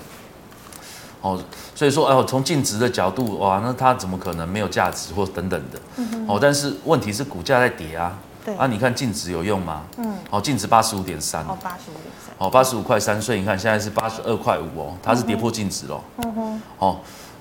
[1.21, 1.41] 哦，
[1.73, 5.79] 所以说，哦，从净值的角度，哇，那它怎么可能没有价值或等等的？
[5.95, 9.83] 嗯哼，哦，但是问题是股价在跌啊，对，啊，你看净值有用吗？
[9.97, 16.99] 嗯，哦，净值八十五点三，哦，八十五点三，哦，八十五块三，所以你看现在是八十二块五哦，它是跌破净值喽，嗯哼，哦。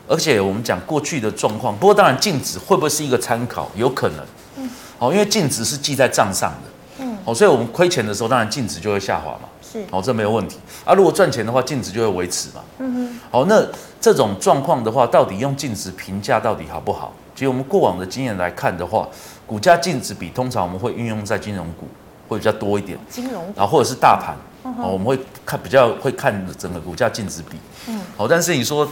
[0.09, 3.71] 而且我们讲过去的状况，不过当然净值会不会是一个参考？
[3.75, 4.25] 有可能，
[4.59, 10.59] 嗯，好，因为净值是记在账上的，嗯，好，所以我们亏钱的时候，当然净值就会下滑嘛，是，好，这没有问题。
[10.85, 10.95] 啊。
[10.95, 12.61] 如果赚钱的话，净值就会维持嘛。
[12.79, 13.67] 嗯哼，好，那
[14.01, 17.13] 这种状况的话，到底用净值评价到底好不好？
[17.35, 19.07] 其实我们过往的经验来看的话，
[19.47, 21.87] 股价净值比通常我们会运用在金融股
[22.29, 24.35] 会比较多一点，金融股，然后或者是大盘，
[24.83, 27.59] 哦，我们会看比较会看整个股价净值比。
[27.89, 28.89] 嗯，好，但是你说，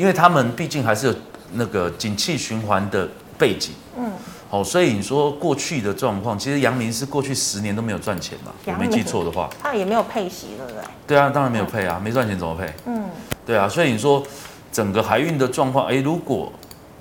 [0.00, 1.14] 因为他们毕竟还是有
[1.52, 3.74] 那个景气循环的背景。
[3.98, 4.10] 嗯。
[4.48, 8.50] 哦，所以你说过去的状况，其实阳明是过去十年都没有赚钱嘛？
[8.64, 10.82] 我没记错的话，他也没有配息，对不对？
[11.06, 12.72] 对啊，当然没有配啊，没赚钱怎么配？
[12.86, 13.04] 嗯，
[13.44, 14.20] 对啊，所以你说
[14.72, 16.50] 整个海运的状况，哎，如果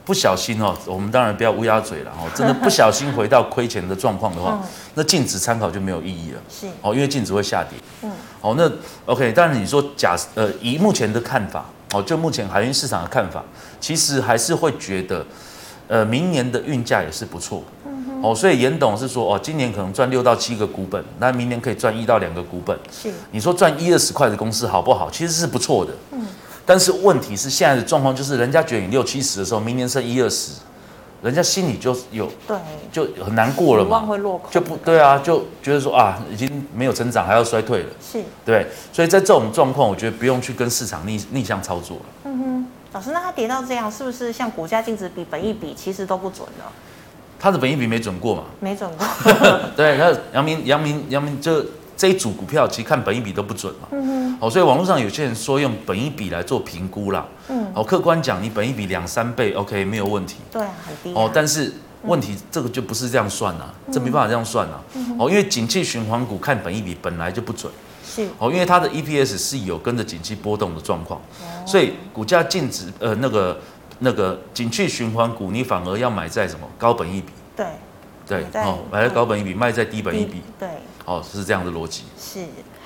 [0.06, 4.62] 不小心哦，我们当然不要乌鸦嘴了哦， 真的不小心回到亏钱的状况的话，
[4.94, 6.42] 那净值参考就没有意义了。
[6.50, 7.80] 是哦，因为净值会下跌。
[8.04, 8.72] 嗯，哦，那
[9.12, 13.44] OK，但是你说假呃，以目前的看法，哦，就目前海运市场的看法，
[13.80, 15.26] 其实还是会觉得。
[15.92, 17.64] 呃，明年的运价也是不错，
[18.22, 25.10] 哦，所以严董是说，哦，今年可能赚六到七个股本，那明年可以赚一到两个股本，是，你说赚一二十块的公司好不好？
[25.10, 26.28] 其实是不错的，嗯，
[26.64, 30.52] 但是问题是现在的状况就是，人家觉得你六七十的时候，明年剩一二十，
[31.22, 32.58] 人家心里就有对，
[32.92, 42.68] 就很难过了嘛，会落空，就不对啊，就觉得说啊，已经没有成长，还要衰退了，是，对，所以在这种状况，我觉得不用去跟市场逆逆向操作了，嗯哼。
[42.92, 46.64] 老师，那它跌到这样，是不是像股价净值比、本益比，其实都不准呢？
[47.40, 48.46] 它的本益比没准过嘛？
[48.60, 49.08] 没准过。
[49.78, 51.64] 对，那阳明、阳明、阳明，这
[52.00, 53.90] 这一组股票其实看本一比都不准嘛。
[53.92, 54.38] 嗯哼。
[54.40, 57.28] 哦，所以网络上有些人说用本一比来做评估啦。
[57.50, 57.68] 嗯。
[57.74, 60.38] 哦，客观讲，你本一比两三倍，OK，没有问题。
[60.50, 61.22] 对啊，很低啊。
[61.22, 64.82] 哦，但是问题这个就不是这样算啊，这没办法这样算啊。
[64.96, 65.18] 嗯。
[65.20, 67.70] 哦，因为景气循环股看本一比本来就不准。
[68.06, 68.26] 是。
[68.38, 71.20] 哦，因为它的 EPS 是有跟着景气波动的状况。
[71.66, 73.60] 所以股价净值，呃，那个
[74.00, 77.34] 那个景气循环股，你反而要买在什么高本一比？
[77.58, 77.66] 对，
[78.26, 80.42] 对，哦，买在高本一比，卖在低本一比。
[80.58, 80.70] 对，
[81.10, 82.04] 哦，是这样的逻辑。
[82.20, 82.42] 是，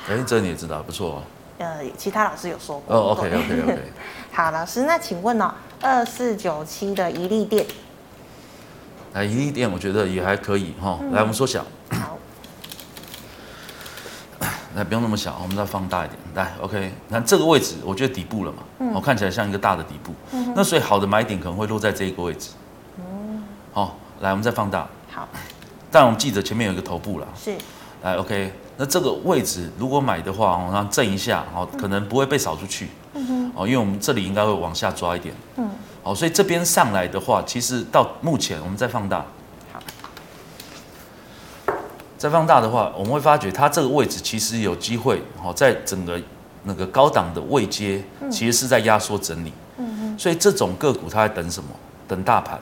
[0.07, 1.23] 哎，这你也知道，不错哦。
[1.57, 2.95] 呃，其他老师有说过。
[2.95, 3.91] 哦，OK，OK，OK。
[4.31, 7.65] 好，老师，那请问哦，二四九七的一利电，
[9.13, 10.97] 哎，怡利电我觉得也还可以哈。
[11.11, 11.65] 来，我们缩小。
[14.75, 16.17] 来，不用那么小，我们再放大一点。
[16.33, 18.59] 来，OK，那这个位置我觉得底部了嘛，
[18.93, 20.13] 我、嗯、看起来像一个大的底部。
[20.31, 22.51] 嗯、那所以好的买点可能会落在这一个位置。
[22.97, 24.87] 嗯，好，来，我们再放大。
[25.11, 25.27] 好，
[25.91, 27.27] 但我们记得前面有一个头部了。
[27.37, 27.53] 是。
[28.03, 32.89] 来，OK，那这个位置如果买的话，哦，那震一下，哦，可能不会被扫出去。
[33.13, 33.51] 嗯哼。
[33.55, 35.33] 哦，因为我们这里应该会往下抓一点。
[35.55, 35.69] 嗯。
[36.03, 39.25] 好，所以这边上来的话，其实到目前我们再放大。
[42.17, 46.21] 再放大的话，我们会发觉它这个位置其实有机会，好，在整个
[46.63, 49.53] 那个高档的位阶，其实是在压缩整理。
[49.77, 50.19] 嗯哼。
[50.19, 51.69] 所以这种个股它在等什么？
[52.05, 52.59] 等大盘。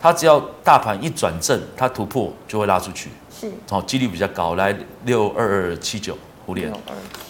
[0.00, 0.02] 哦。
[0.02, 3.10] 它只要大盘一转正，它突破就会拉出去。
[3.30, 3.52] 是。
[3.70, 4.54] 哦，几率比较高。
[4.54, 6.72] 来，六二二七九，胡连。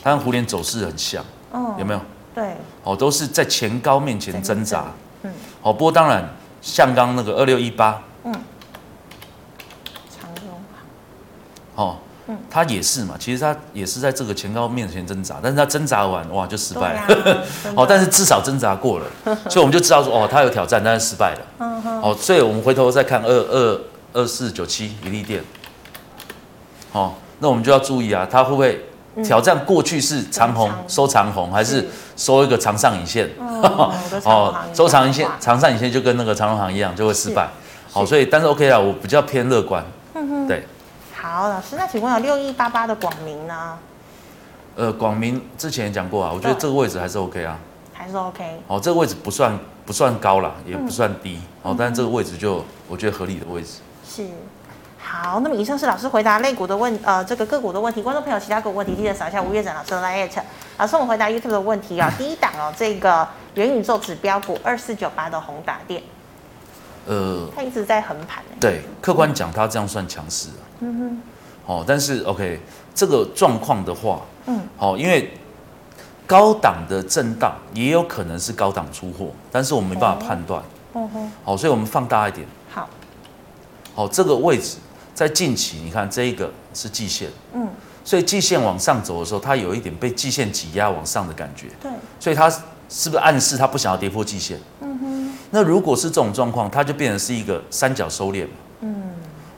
[0.02, 1.24] 它跟胡连走势很像。
[1.50, 1.74] 哦。
[1.78, 2.00] 有没有？
[2.35, 2.54] 对。
[2.85, 4.87] 哦，都是在前高面前挣扎。
[5.22, 5.33] 嗯。
[5.61, 6.28] 好，不过当然，
[6.62, 8.00] 像刚那个二六一八。
[8.24, 8.35] 嗯。
[11.74, 11.96] 哦，
[12.31, 17.01] 嗯，他也是嘛，其实他也是在这个前高面前挣扎，但是他挣扎完，哇，就失败了。
[17.01, 17.43] 啊、
[17.75, 19.07] 哦，但是至少挣扎过了，
[19.51, 21.40] 所以我们就知道说，哦，他有挑战，但是失败了。
[21.59, 22.01] 嗯哼。
[22.03, 23.81] 哦，所以我们回头再看二二
[24.12, 25.43] 二四九七一利电。
[26.93, 28.85] 哦，那我们就要注意啊，他会不会
[29.25, 31.85] 挑战过去是长红收长红，还是
[32.16, 33.29] 收一个长上影线？
[33.38, 37.49] 哦， 收长影线，长上影线就跟那个长荣行一样，就会失败。
[37.93, 39.85] 好，所以但是 OK 啦，我比较偏乐观。
[40.14, 40.47] 嗯哼。
[40.47, 40.64] 对。
[41.22, 43.78] 好，老师，那请问有六一八八的广明呢？
[44.74, 47.59] 呃，广明之前也讲过啊，我觉得这个位置还是 OK 啊，
[47.92, 48.62] 还是 OK。
[48.66, 53.80] 哦，这个位置不算不算高了，也不算低，嗯、哦，但是这个位置就我觉得合理的位置。
[54.09, 54.26] 是。
[54.98, 58.00] 好，那么以上是老师回答类股的问，呃，这个个股的问题。
[58.00, 60.30] 观众朋友，其他个股问题记得扫一下吴月展老师的 LINE。
[60.78, 66.02] 老师，我们回答 YouTube 的问题啊， 第一档哦，这个元宇宙指标股二四九八的宏达电。
[67.06, 68.42] 呃，它一直在横盘。
[68.60, 70.62] 对，客观讲，它这样算强势啊。
[70.80, 71.22] 嗯哼，
[71.66, 72.60] 哦，但是 OK，
[72.94, 75.32] 这个状况的话，嗯，好，因为
[76.26, 80.62] 高档的震荡也有可能是高档出货，但是我们没办法判断。
[80.94, 82.46] 嗯哼，好，所以我们放大一点。
[82.70, 82.88] 好，
[83.94, 84.76] 好，这个位置
[85.14, 87.68] 在近期，你看这一个是季线，嗯，
[88.04, 91.66] 所以季线往上走的时候，它有一点被季线挤压往上的感觉。
[91.82, 94.58] 对，所以它是不是暗示它不想要跌破季线？
[94.80, 95.19] 嗯哼，
[95.50, 98.46] 那如果是这种状况，它就变成是一个三角收敛。
[98.80, 99.10] 嗯。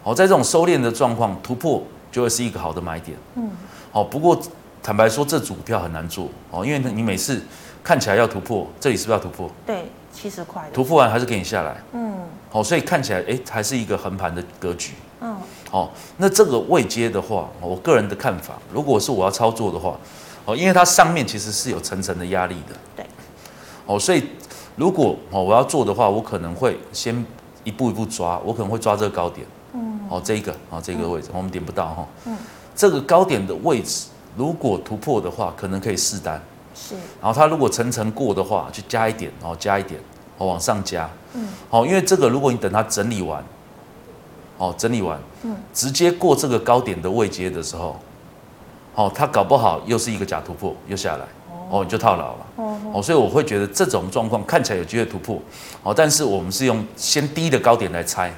[0.04, 3.16] 好，在这种收敛的状况，突破就会是一个好的买点。
[3.36, 3.48] 嗯，
[3.92, 4.36] 好，不过
[4.82, 7.40] 坦白说，这组股票很难做哦，因为你每次
[7.84, 9.48] 看起来要突破，这里是不是要突破？
[9.64, 10.68] 对，七十块。
[10.74, 11.76] 突破完还是给你下来。
[11.92, 12.16] 嗯，
[12.50, 14.94] 好，所以看起来哎，还是一个横盘的格局。
[15.20, 15.36] 嗯，
[15.70, 19.96] 好，那这个未接的话，我个人的看法，如果是我要操作的话，
[20.46, 23.06] 哦，因为它上面其实是有层层的压力的，对，
[23.86, 24.24] 哦，所以
[24.76, 27.24] 如果哦我要做的话，我可能会先
[27.64, 32.36] 一步一步抓，我可能会抓这个高点，嗯，哦，这一个啊，这个位置我们点不到哈，嗯，
[32.74, 34.06] 这个高点的位置
[34.36, 36.42] 如果突破的话，可能可以试单，
[36.74, 40.00] 是，然后它如果层层过的话，就加一点，然后加一点
[40.38, 40.46] 哦。
[40.46, 43.44] 往上加，嗯，好，因为这个如果你等它整理完，
[44.56, 47.96] 哦，整理完，嗯，直接过这个高点的位阶的时候，
[48.94, 51.24] 哦，它搞不好又是一个假突破，又下来，
[51.70, 52.46] 哦，你就套牢了，
[52.92, 55.40] 哦，所以我会觉得这种状况看起来有机会突破，
[55.82, 58.30] 哦，但是我们是用先低的高点来猜，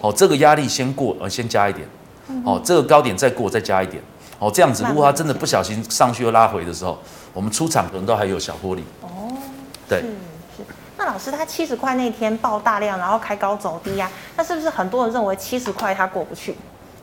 [0.00, 1.86] 哦，这个压力先过，呃，先加一点，
[2.44, 4.02] 哦，这个高点再过再加一点，
[4.38, 6.98] 哦，这样子，如果它真的不小心上去又拉回的时候，
[7.32, 9.32] 我们出场可能都还有小获利，哦，
[9.88, 10.04] 对。
[10.98, 16.54] 那老师，他七十块那天爆大量，然后开高走低呀、啊，那是不是很多人认为七十块他过不去？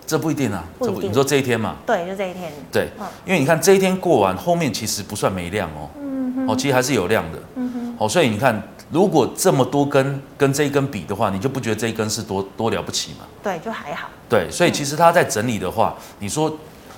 [0.09, 1.11] 这不一定啊，不一定。
[1.11, 1.75] 你说这一天嘛？
[1.85, 2.51] 对，就这一天。
[2.71, 13.27] 对，嗯、因为你看这一天过完，后面其实不算没量哦，嗯，哦，其实还是有量的，嗯哼，哦，所以你看，如果这么多根跟这一根比的话，你就不觉得这一根是多多了不起嘛？
[13.43, 14.09] 对，就还好。
[14.27, 16.51] 对，所以其实他在整理的话，你说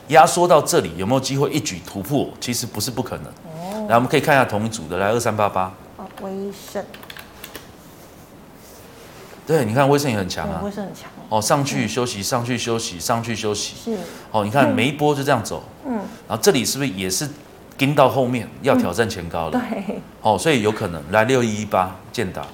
[0.07, 2.29] 压缩到这里有没有机会一举突破？
[2.39, 3.25] 其实不是不可能。
[3.25, 5.73] 哦，来，我们可以看一下同一组的，来二三八八。
[5.97, 6.31] 哦威
[6.71, 6.81] 盛，
[9.45, 13.97] 对，你看威盛也很强啊，威盛很强哦，上去休息，上去休息，上去休息，是
[14.31, 15.93] 哦，你看每一波就这样走，嗯，
[16.27, 17.25] 然后这里是不是也是
[17.77, 19.51] 跟到后面要挑战前高了？
[19.51, 22.45] 对，哦，所以有可能来六一一八建达，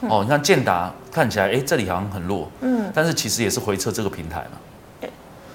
[0.00, 4.58] 哦，你看建达看起来哎，这里好像很弱，嗯，但是其实也是回撤这个平台嘛。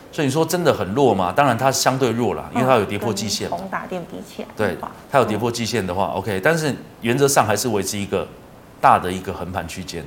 [0.10, 1.34] 所以你说真的很弱吗？
[1.36, 3.50] 当然它相对弱了，因为它有跌破季线。
[3.50, 4.78] 宏达电比起来，对，
[5.12, 6.40] 它有跌破季线的话，OK。
[6.42, 8.26] 但是原则上还是维持一个
[8.82, 10.04] 大的一个横盘区间。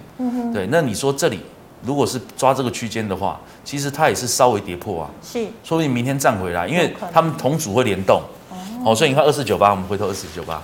[0.52, 1.40] 对，那你说这里
[1.82, 5.10] 如果是抓这个区间的话，其实它也是稍微跌破啊。
[5.22, 5.46] 是。
[5.64, 8.22] 说不定明天站回来，因为他们同组会联动。
[8.84, 8.94] 哦。
[8.94, 10.62] 所以你看二四九八，我们回头二四九八。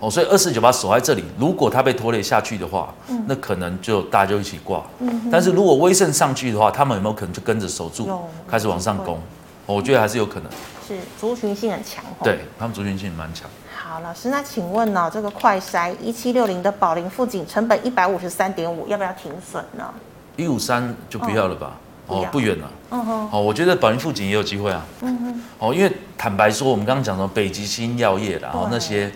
[0.00, 4.84] 哦，所以二四九八守在这里，如果它被拖累下去的话，嗯、那可能就大家就一起挂。
[4.98, 8.10] 嗯、但是如果威盛上去的话，他们有没有可能就跟着守住，
[8.46, 9.18] 开始往上攻？
[9.64, 10.50] 我觉得还是有可能。
[10.86, 12.04] 是族群性很强。
[12.22, 13.48] 对，他们族群性蛮强。
[13.94, 19.88] 好，老师，那请问呢、哦，这个快筛一七六零的宝林富锦成本一百五十三点五，要不要停损呢？
[20.34, 21.74] 一五三就不要了吧？
[22.08, 22.68] 哦，哦，不远了。
[22.90, 23.28] 嗯哼。
[23.30, 24.84] 哦，我觉得宝林富锦也有机会啊。
[25.02, 25.42] 嗯哼。
[25.60, 29.08] 哦，因为坦白说，我们刚刚讲的北极星药业，然后那些。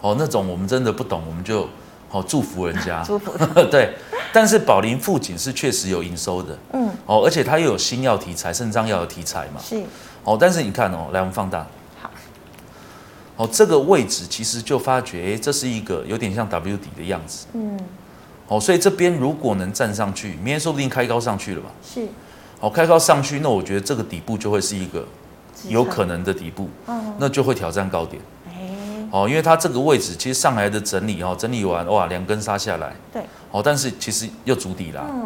[0.00, 1.68] 哦，那种我们真的不懂，我们就
[2.12, 3.32] 哦祝福人家， 祝福
[3.72, 3.92] 对。
[4.32, 9.82] 但是宝林富锦是确实有营收的，嗯，哦，而且它又有新药题材，肾脏药的题材嘛，是。
[10.22, 11.66] 哦，但是你看哦，来我们放大，好。
[13.36, 17.78] 哦，这个位置其实就发觉，哎，这是一个有点像 W 底的样子，嗯。
[18.48, 21.70] 哦，所以这边如果能站上去，明天说不定开高上去了吧？
[21.82, 22.06] 是。
[22.60, 25.06] 哦，开高上去，那我觉得这个底部就会是一个
[25.68, 28.20] 有可能的底部，嗯，那就会挑战高点。
[29.10, 35.22] 哦，因为它这个位置其实上来的整理哦，整理完哇，两根杀下来，对，哦，但是其实又筑底了，嗯，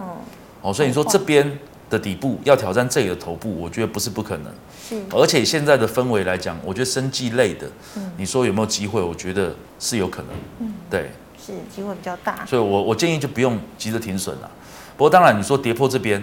[0.60, 1.56] 哦，所以你说这边
[1.88, 4.52] 的底部要挑战这里的头部，我觉得不是不可能，
[4.88, 9.00] 是，而且现在的氛围来讲，我觉得生计类的，嗯，你说有没有机会？
[9.00, 14.50] 我觉得是有可能，嗯，对，是机会比较大，所以我我建议就不用急着停损了。
[14.96, 16.22] 不过当然你说跌破这边，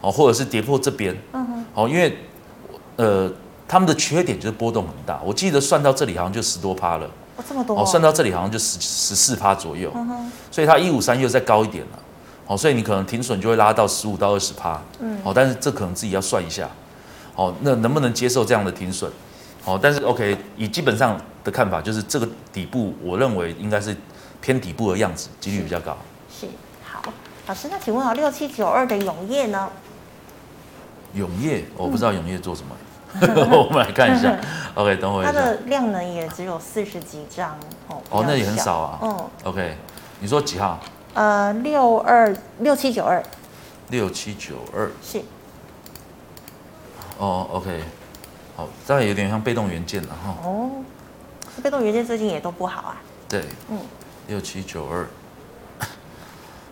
[0.00, 2.16] 哦，或者是跌破这边，嗯哼，哦，因为
[2.96, 3.32] 呃。
[3.66, 10.32] 他们的缺点就是波动很大，我记得算到这里好像就十多趴了，哦，这么多，哦，算到这里好像就十十四趴左右，嗯、哼。
[10.50, 11.98] 所以它一五三又再高一点了，
[12.46, 16.68] 哦，所以你可能停损就会拉到十五到二十趴，嗯，哦，但是这可能自己要算一下，
[17.34, 19.10] 哦，那能不能接受这样的停损？
[19.64, 23.96] 哦，但是 OK，以基本上的看法就是这个底部，我认为应该是
[24.42, 25.96] 偏底部的样子，几率比较高。
[26.30, 26.52] 是，是，
[26.84, 27.02] 好，
[27.46, 29.70] 老师，那请问啊，六七九二的永业呢？
[31.14, 32.76] 永业，我不知道永业做什么。
[32.76, 32.80] 嗯
[33.56, 34.36] 我们来看一下
[34.74, 35.24] ，OK，等会儿。
[35.24, 38.02] 它的量能也只有四十几张哦。
[38.10, 38.98] 哦，那也很少啊。
[39.00, 39.76] 嗯，OK，
[40.18, 40.80] 你说几号？
[41.14, 43.22] 呃，六二六七九二。
[43.90, 44.90] 六七九二。
[45.02, 45.22] 是。
[47.18, 47.82] 哦，OK，
[48.56, 50.36] 好，这样有点像被动元件了哈。
[50.42, 50.70] 哦，
[51.62, 52.96] 被动元件最近也都不好啊。
[53.28, 53.44] 对。
[53.70, 53.78] 嗯。
[54.26, 55.06] 六七九二，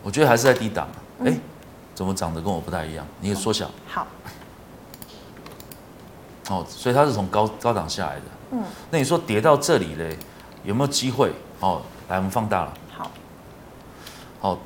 [0.02, 0.88] 我觉得还是在低档。
[1.20, 1.40] 哎、嗯，
[1.94, 3.06] 怎么长得跟我不太一样？
[3.20, 3.70] 你也缩小。
[3.86, 4.06] 好。
[6.50, 8.22] 哦，所以它是从高高档下来的。
[8.52, 10.18] 嗯，那你说跌到这里嘞，
[10.64, 11.30] 有没有机会？
[11.60, 12.72] 哦，来，我们放大了。
[14.42, 14.50] 好。
[14.50, 14.58] 哦，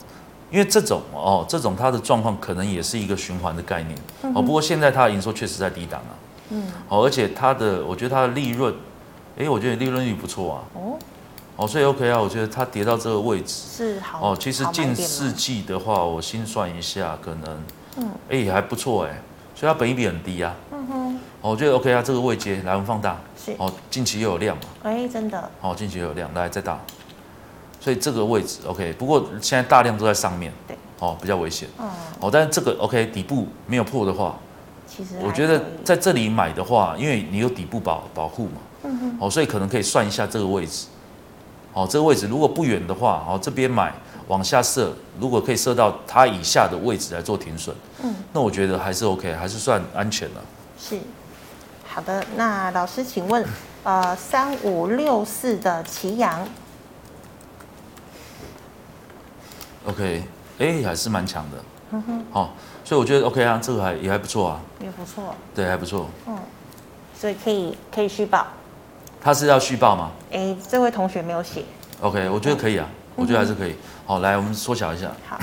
[0.50, 3.96] 因为这种哦，这种它的状况可能也是一个循环的概念。
[4.34, 6.12] 哦，不过现在它的营收确实在低档啊。
[6.50, 6.64] 嗯。
[6.88, 8.74] 哦，而且它的，我觉得它的利润，
[9.38, 10.58] 哎，我觉得利润率不错啊。
[10.74, 10.98] 哦。
[11.56, 14.36] 哦，所以 OK 啊，我觉得它跌到这个位置是好哦。
[14.38, 17.58] 其实近四季的话，我心算一下，可能
[17.96, 19.22] 嗯，哎、欸、还不错哎，
[19.54, 20.54] 所以它本益比很低啊。
[20.70, 24.64] 嗯哼，哦，我觉得 OK 啊，这个位阶来我们放大是哦，近期又有量嘛。
[24.82, 25.50] 哎、欸，真的。
[25.62, 26.78] 哦，近期又有量，来再大。
[27.86, 31.68] 所以这个位置 OK，不过现在大量都在上面，对，哦，比较危险。
[31.78, 34.36] 嗯，哦，但是这个 OK 底部没有破的话，
[34.88, 40.88] 其实我觉得在这里买的话，因为你有底部保保护嘛，嗯哼，哦，所以可能可以算一下这个位置。
[41.74, 43.94] 哦，这个位置如果不远的话，哦，这边买
[44.26, 47.72] 往下射，如果可以射到它以下的位置来做停损，
[48.02, 50.40] 嗯，那我觉得还是 OK，还是算安全的。
[50.76, 50.98] 是，
[51.86, 53.46] 好的，那老师请问，
[53.84, 56.44] 呃，三五六四的奇阳
[59.86, 60.22] ，OK，
[60.58, 61.56] 哎，还是蛮强的，
[61.92, 66.38] 嗯哼，好，所以我觉得 OK 啊，这个还也还不错啊，也不错，对，还不错，嗯，
[67.18, 68.46] 所以可以可以续报。
[69.20, 70.10] 他是要续报吗？
[70.30, 71.64] 哎、欸，这位同学没有写。
[72.00, 73.74] OK，我觉得可以啊，嗯、我觉得还是可以。
[74.04, 75.10] 好，来，我们缩小一下。
[75.28, 75.38] 好。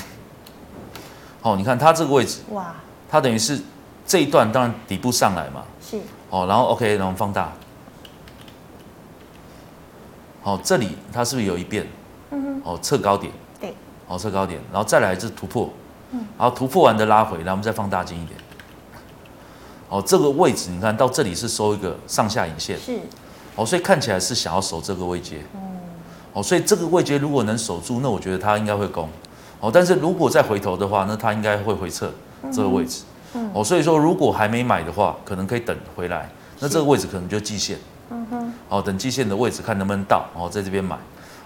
[1.41, 2.73] 好，你看它这个位置，哇，
[3.09, 3.59] 它等于是
[4.05, 5.63] 这一段当然底部上来嘛。
[5.81, 5.99] 是。
[6.29, 7.51] 哦，然后 OK，然后放大。
[10.41, 11.85] 好，这里它是不是有一变？
[12.31, 12.61] 嗯哼。
[12.63, 13.33] 哦，测高点。
[14.13, 14.17] 对。
[14.17, 15.69] 好，测高点，然后再来就是突破。
[16.11, 16.25] 嗯。
[16.37, 18.39] 然后突破完的拉回，然后我们再放大镜一点。
[19.89, 22.79] 哦，这个位置你看到这里是收一个上下影线。
[22.79, 22.99] 是。
[23.55, 25.37] 哦，所以看起来是想要守这个位阶，
[26.33, 29.07] 哦，所以这个位阶如果能守住，那我觉得它应该会攻，
[29.59, 32.11] 哦，但是如果再回头的话，那它应该会回撤
[32.51, 33.03] 这个位置，
[33.53, 36.27] 哦，所以说如果还没买的话，可能可以等回来，
[36.59, 37.77] 那这个位置可能就季线，
[38.09, 40.97] 嗯哼，哦，等季线的位置看能不能到，哦，在这边买，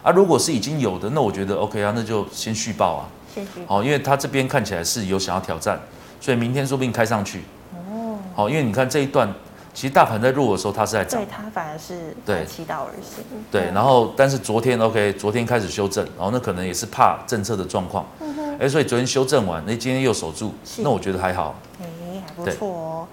[0.07, 3.03] 啊，如果是已经有的，那我觉得 OK 啊，那就先续报啊，
[3.35, 5.77] 谢谢，哦，因为它这边看起来是有想要挑战，
[6.21, 7.41] 所以明天说不定开上去，
[7.73, 9.27] 哦，好，因为你看这一段。
[9.73, 13.23] 其实大盘在弱的时候，它是在涨，对，它反而是对祈祷而行。
[13.51, 18.03] 对，然后但是昨天 OK，昨天开始修正，然后那可能也是怕政策的状况。
[18.19, 18.57] 嗯哼。
[18.57, 21.53] 哎，所以昨天修正完，那今天又守住，那我觉得还好。
[21.79, 21.85] 哎，
[22.25, 23.07] 还不错哦。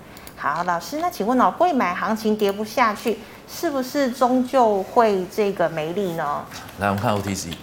[0.45, 3.19] 好，老师，那请问哦，贵买行情跌不下去，
[3.49, 6.45] 是不是终究会这个没力呢？
[6.79, 7.55] 来，我们看 OTC。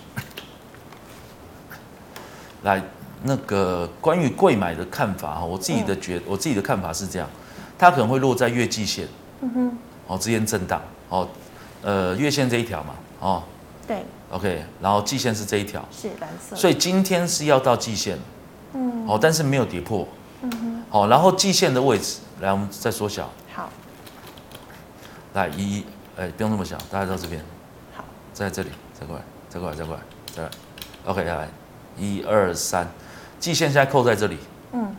[2.63, 2.81] 来，
[3.21, 7.29] 那个关于贵买的看法哈，我自己的觉，嗯、我自己的看法是这样。
[7.77, 9.07] 它可能会落在月季线，
[9.41, 9.77] 嗯哼，
[10.07, 11.27] 哦，之间震荡，哦，
[11.83, 13.43] 呃，月线这一条嘛，哦，
[13.87, 18.17] 对，OK，然后季线是这一条，是蓝色，所以今天是要到季线，
[18.73, 20.07] 嗯，哦，但是没有跌破，
[20.41, 23.69] 嗯哼，哦，然后季线的位置，来，我们再缩小，好，
[25.33, 25.85] 来一，
[26.17, 27.43] 哎，不用那么小，大概到这边，
[27.95, 28.69] 好，在这里，
[28.99, 30.01] 再过来，再过来，再过来，
[30.35, 30.49] 再来
[31.05, 31.47] ，OK，来，
[31.97, 32.87] 一二三，
[33.39, 34.37] 季线现在扣在这里，
[34.73, 34.95] 嗯，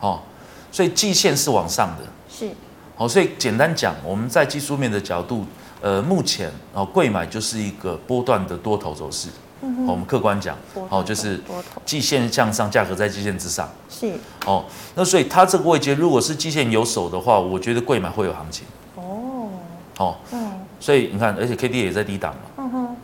[0.00, 0.22] 哦。
[0.70, 2.50] 所以季线是往上的，是，
[2.94, 5.46] 好，所以简单讲，我们在技术面的角度，
[5.80, 9.30] 呃，目前哦，贵买就是一个波段的多头走势，
[9.60, 10.56] 嗯，我们客观讲，
[10.88, 11.40] 哦，就是
[11.84, 14.14] 季线向上，价格在季线之上，是，
[14.46, 19.50] 哦，那所以它这个位阶如果是季线有手的话，我觉得贵买会有行情，哦，
[19.98, 22.96] 哦，嗯，所以你看，而且 K D 也在低档嘛，嗯哼。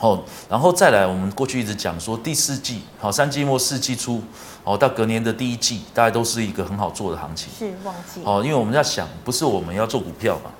[0.00, 4.20] 哦，然后再来，我们过去一直讲说第四季，好，三季末四季初，
[4.64, 7.52] 哦，到隔年的第一季，大概都是一个很好做的行情。
[7.56, 8.20] 是旺季。
[8.24, 10.50] 哦，因为我们在想，不是我们要做股票嘛，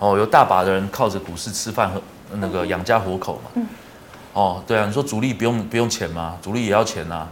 [0.00, 2.02] 哦，有大把的人靠着股市吃饭和
[2.38, 3.50] 那个养家活口嘛。
[3.54, 3.66] 嗯。
[4.32, 6.36] 哦，对啊，你说主力不用不用钱吗？
[6.42, 7.26] 主力也要钱呐.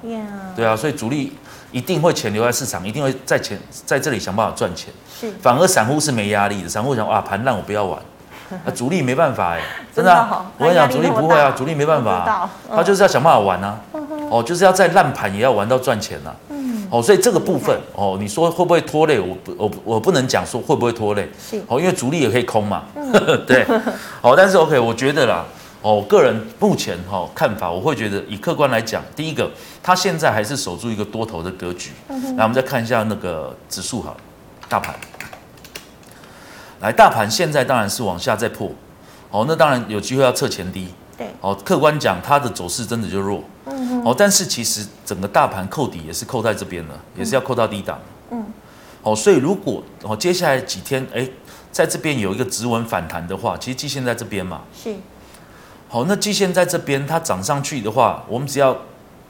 [0.55, 1.33] 对啊，所以主力
[1.73, 4.93] 一定会钱留在市场，一定会在钱在这里想办法赚钱。
[5.21, 5.31] 是。
[5.41, 7.99] 反而散户是没压力的，散户想哇，盘烂我不要玩。
[8.67, 9.61] 那主力没办法哎，
[9.95, 13.79] 真的、啊，我跟你讲，主力不会啊，主力没办法、啊，他就是要想办法玩啊，
[14.29, 16.53] 哦，就是要在烂盘也要玩到赚钱呐、啊，
[16.91, 19.21] 哦，所以这个部分哦，你说会不会拖累？
[19.21, 21.63] 我不，我我不能讲说会不会拖累，是。
[21.69, 22.83] 哦，因为主力也可以空嘛，
[23.47, 23.65] 对，
[24.21, 25.45] 哦，但是 OK，我觉得啦，
[25.83, 29.51] 哦，我个人目前哈看法，我会觉得以客观来讲，第一个，
[29.83, 31.91] 它现在还是守住一个多头的格局，
[32.37, 34.14] 来，我们再看一下那个指数哈，
[34.68, 34.95] 大盘。
[36.81, 38.70] 来，大盘现在当然是往下再破，
[39.31, 47.99] 哦，那当然有机会要测前低，对，哦，客观讲它的走势真的就弱，嗯哼，哦，但是其实整个大盘扣底也是扣在这边了，也是要扣到低档，
[48.31, 48.45] 嗯，
[49.03, 51.28] 哦，所以如果哦接下来几天哎，
[51.70, 54.95] 在这边有一个止稳反弹的话，其实季线在这边嘛，是，
[55.93, 58.76] 好，那季线在这边它涨上去的话，我们只要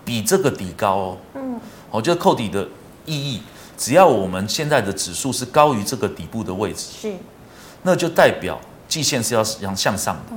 [0.04, 1.58] 比这个底高哦，嗯，
[1.90, 2.68] 好，就是扣底的
[3.06, 3.42] 意义，
[3.78, 7.14] 只要我们现在的指数是高于这个底部的位置，是。
[7.82, 10.36] 那就代表季线是要向向上的，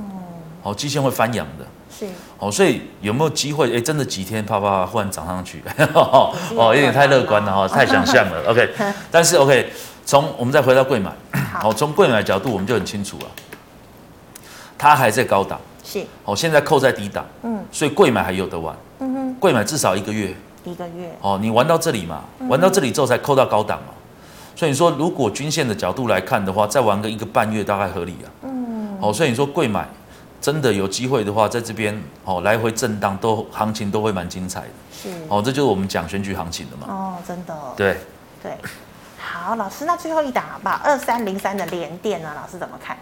[0.62, 2.06] 哦，季线会翻阳的，是，
[2.38, 3.76] 哦，所以有没有机会？
[3.76, 5.62] 哎，真的几天啪啪啪忽然涨上去，
[5.92, 6.34] 哦，
[6.74, 8.74] 有点太乐观了哈，太想象了， OK。
[9.10, 9.70] 但是 OK，
[10.06, 11.12] 从我们再回到柜买，
[11.60, 13.26] 好，从柜买角度我们就很清楚了，
[14.78, 23.92] 它还在高档，是，哦，现在扣在低档，嗯，所以贵买还有得玩，嗯哼，贵买至少一个月，一个月，哦，你玩到这里嘛，玩到这里之后才扣到高档嘛，
[24.56, 29.86] 所以你说如果均线的角度来看的话，再玩个一个半月大概合理啊，嗯，哦，所以你说贵买
[30.40, 37.98] 真的有机会的话，在这边哦来回震荡都行情都会蛮精彩的，是，哦，这就是我们讲选举行情的嘛，哦，真的，对，
[38.42, 38.56] 对，
[39.18, 40.80] 好，老师，那最后一档好不好？
[40.82, 42.32] 二三零三的连电呢？
[42.34, 42.96] 老师怎么看？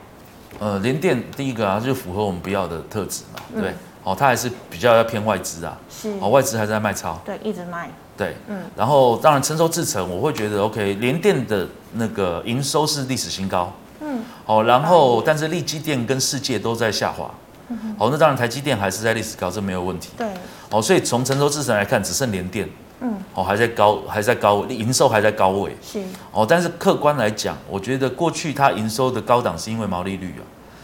[0.58, 3.74] 呃，联电第一个啊，就符合我们不要的特质嘛，对，嗯、
[4.04, 17.28] 哦，它还是比较要偏外资啊，是，哦，外资还在卖超，对，一直卖，对，嗯，然后当然成熟制程，我会觉得 OK，联电的那个营收是历史新高，嗯，哦，然后、嗯、但是力基电跟世界都在下滑，
[17.68, 20.28] 嗯哼，哦，那当然台积电还是在历史高，这没有问题，对，
[20.70, 22.68] 哦，所以从成熟制程来看，只剩联电。
[23.04, 26.00] 嗯，哦，还在高，还在高位，营收还在高位，是，
[26.30, 30.34] 哦，但是客观来讲，我觉得过去它营收的高档是因为毛利率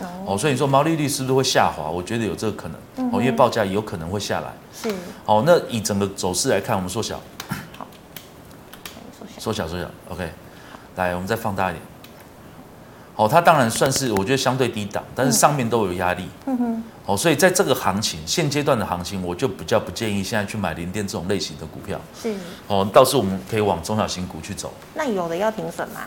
[0.00, 1.88] 啊，哦，所以你说毛利率是不是会下滑？
[1.88, 4.92] 我觉得有这个可能，哦，因为报价有可能会下来，是，
[5.24, 7.20] 哦，那以整个走势来看，我们缩小，
[7.78, 7.86] 好，
[9.38, 10.28] 缩小，缩小，OK，
[10.96, 11.82] 来，我们再放大一点。
[13.18, 16.28] 哦，它当然算是我觉得相对低档，但是上面都有压力。
[16.46, 16.84] 嗯哼。
[17.04, 22.00] 哦，所以在这个行情现阶段的行情，我就比较不建议现在去买联电这种类型的股票。
[22.22, 22.32] 是。
[22.68, 24.72] 哦，倒是我们可以往中小型股去走。
[24.94, 26.02] 那有的要停损吗？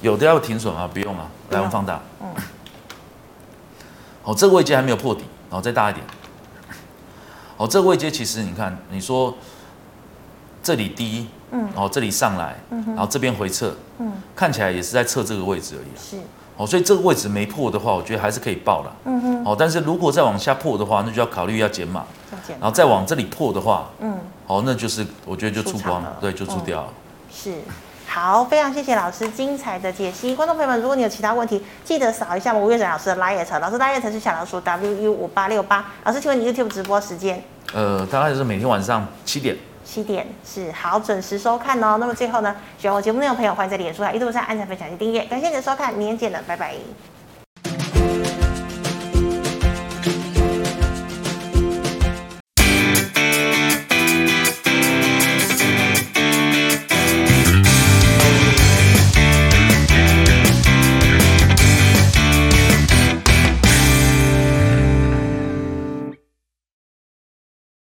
[0.00, 0.88] 有的要停损吗？
[0.90, 1.28] 不用啊。
[1.50, 2.00] 来，我们放大。
[2.22, 2.28] 嗯。
[4.24, 6.06] 哦，这个位阶还没有破底，然后再大一点。
[7.58, 9.36] 哦，这个位阶其实你看，你说
[10.62, 15.88] 这里低，嗯，哦，这里上来，嗯，然后这边回撤，嗯，看起来也是在测这个位置而已。
[15.98, 16.16] 是。
[16.56, 18.96] 哦，所以这个位置没破的话，我觉得还是可以报了。
[19.04, 19.44] 嗯哼。
[19.44, 22.04] 哦，但是如果再往下破的话，那就要考虑要减码。
[22.48, 26.88] 然后再往这里破的话，嗯，哦，那就是我觉得就出光了，对，就出掉了。
[27.30, 27.54] 是，
[28.06, 30.34] 好，非常谢谢老师精彩的解析。
[30.34, 35.84] 观众朋友们，如果你有其他问题，记得扫一下我们吴岳展老师的 LINE，老师 LINE 是小老鼠 WU 五八六八。
[36.04, 37.42] 老师，请问你 YouTube 直播时间？
[37.74, 39.56] 呃，大概是每天晚上七点。
[39.86, 41.96] 七点是好，准时收看哦。
[42.00, 45.24] 那么最后呢，喜欢我节目内容的朋友，欢迎在脸书上、一度上按赞、分享及订阅。
[45.26, 46.74] 感谢你的收看，明天见了，拜拜。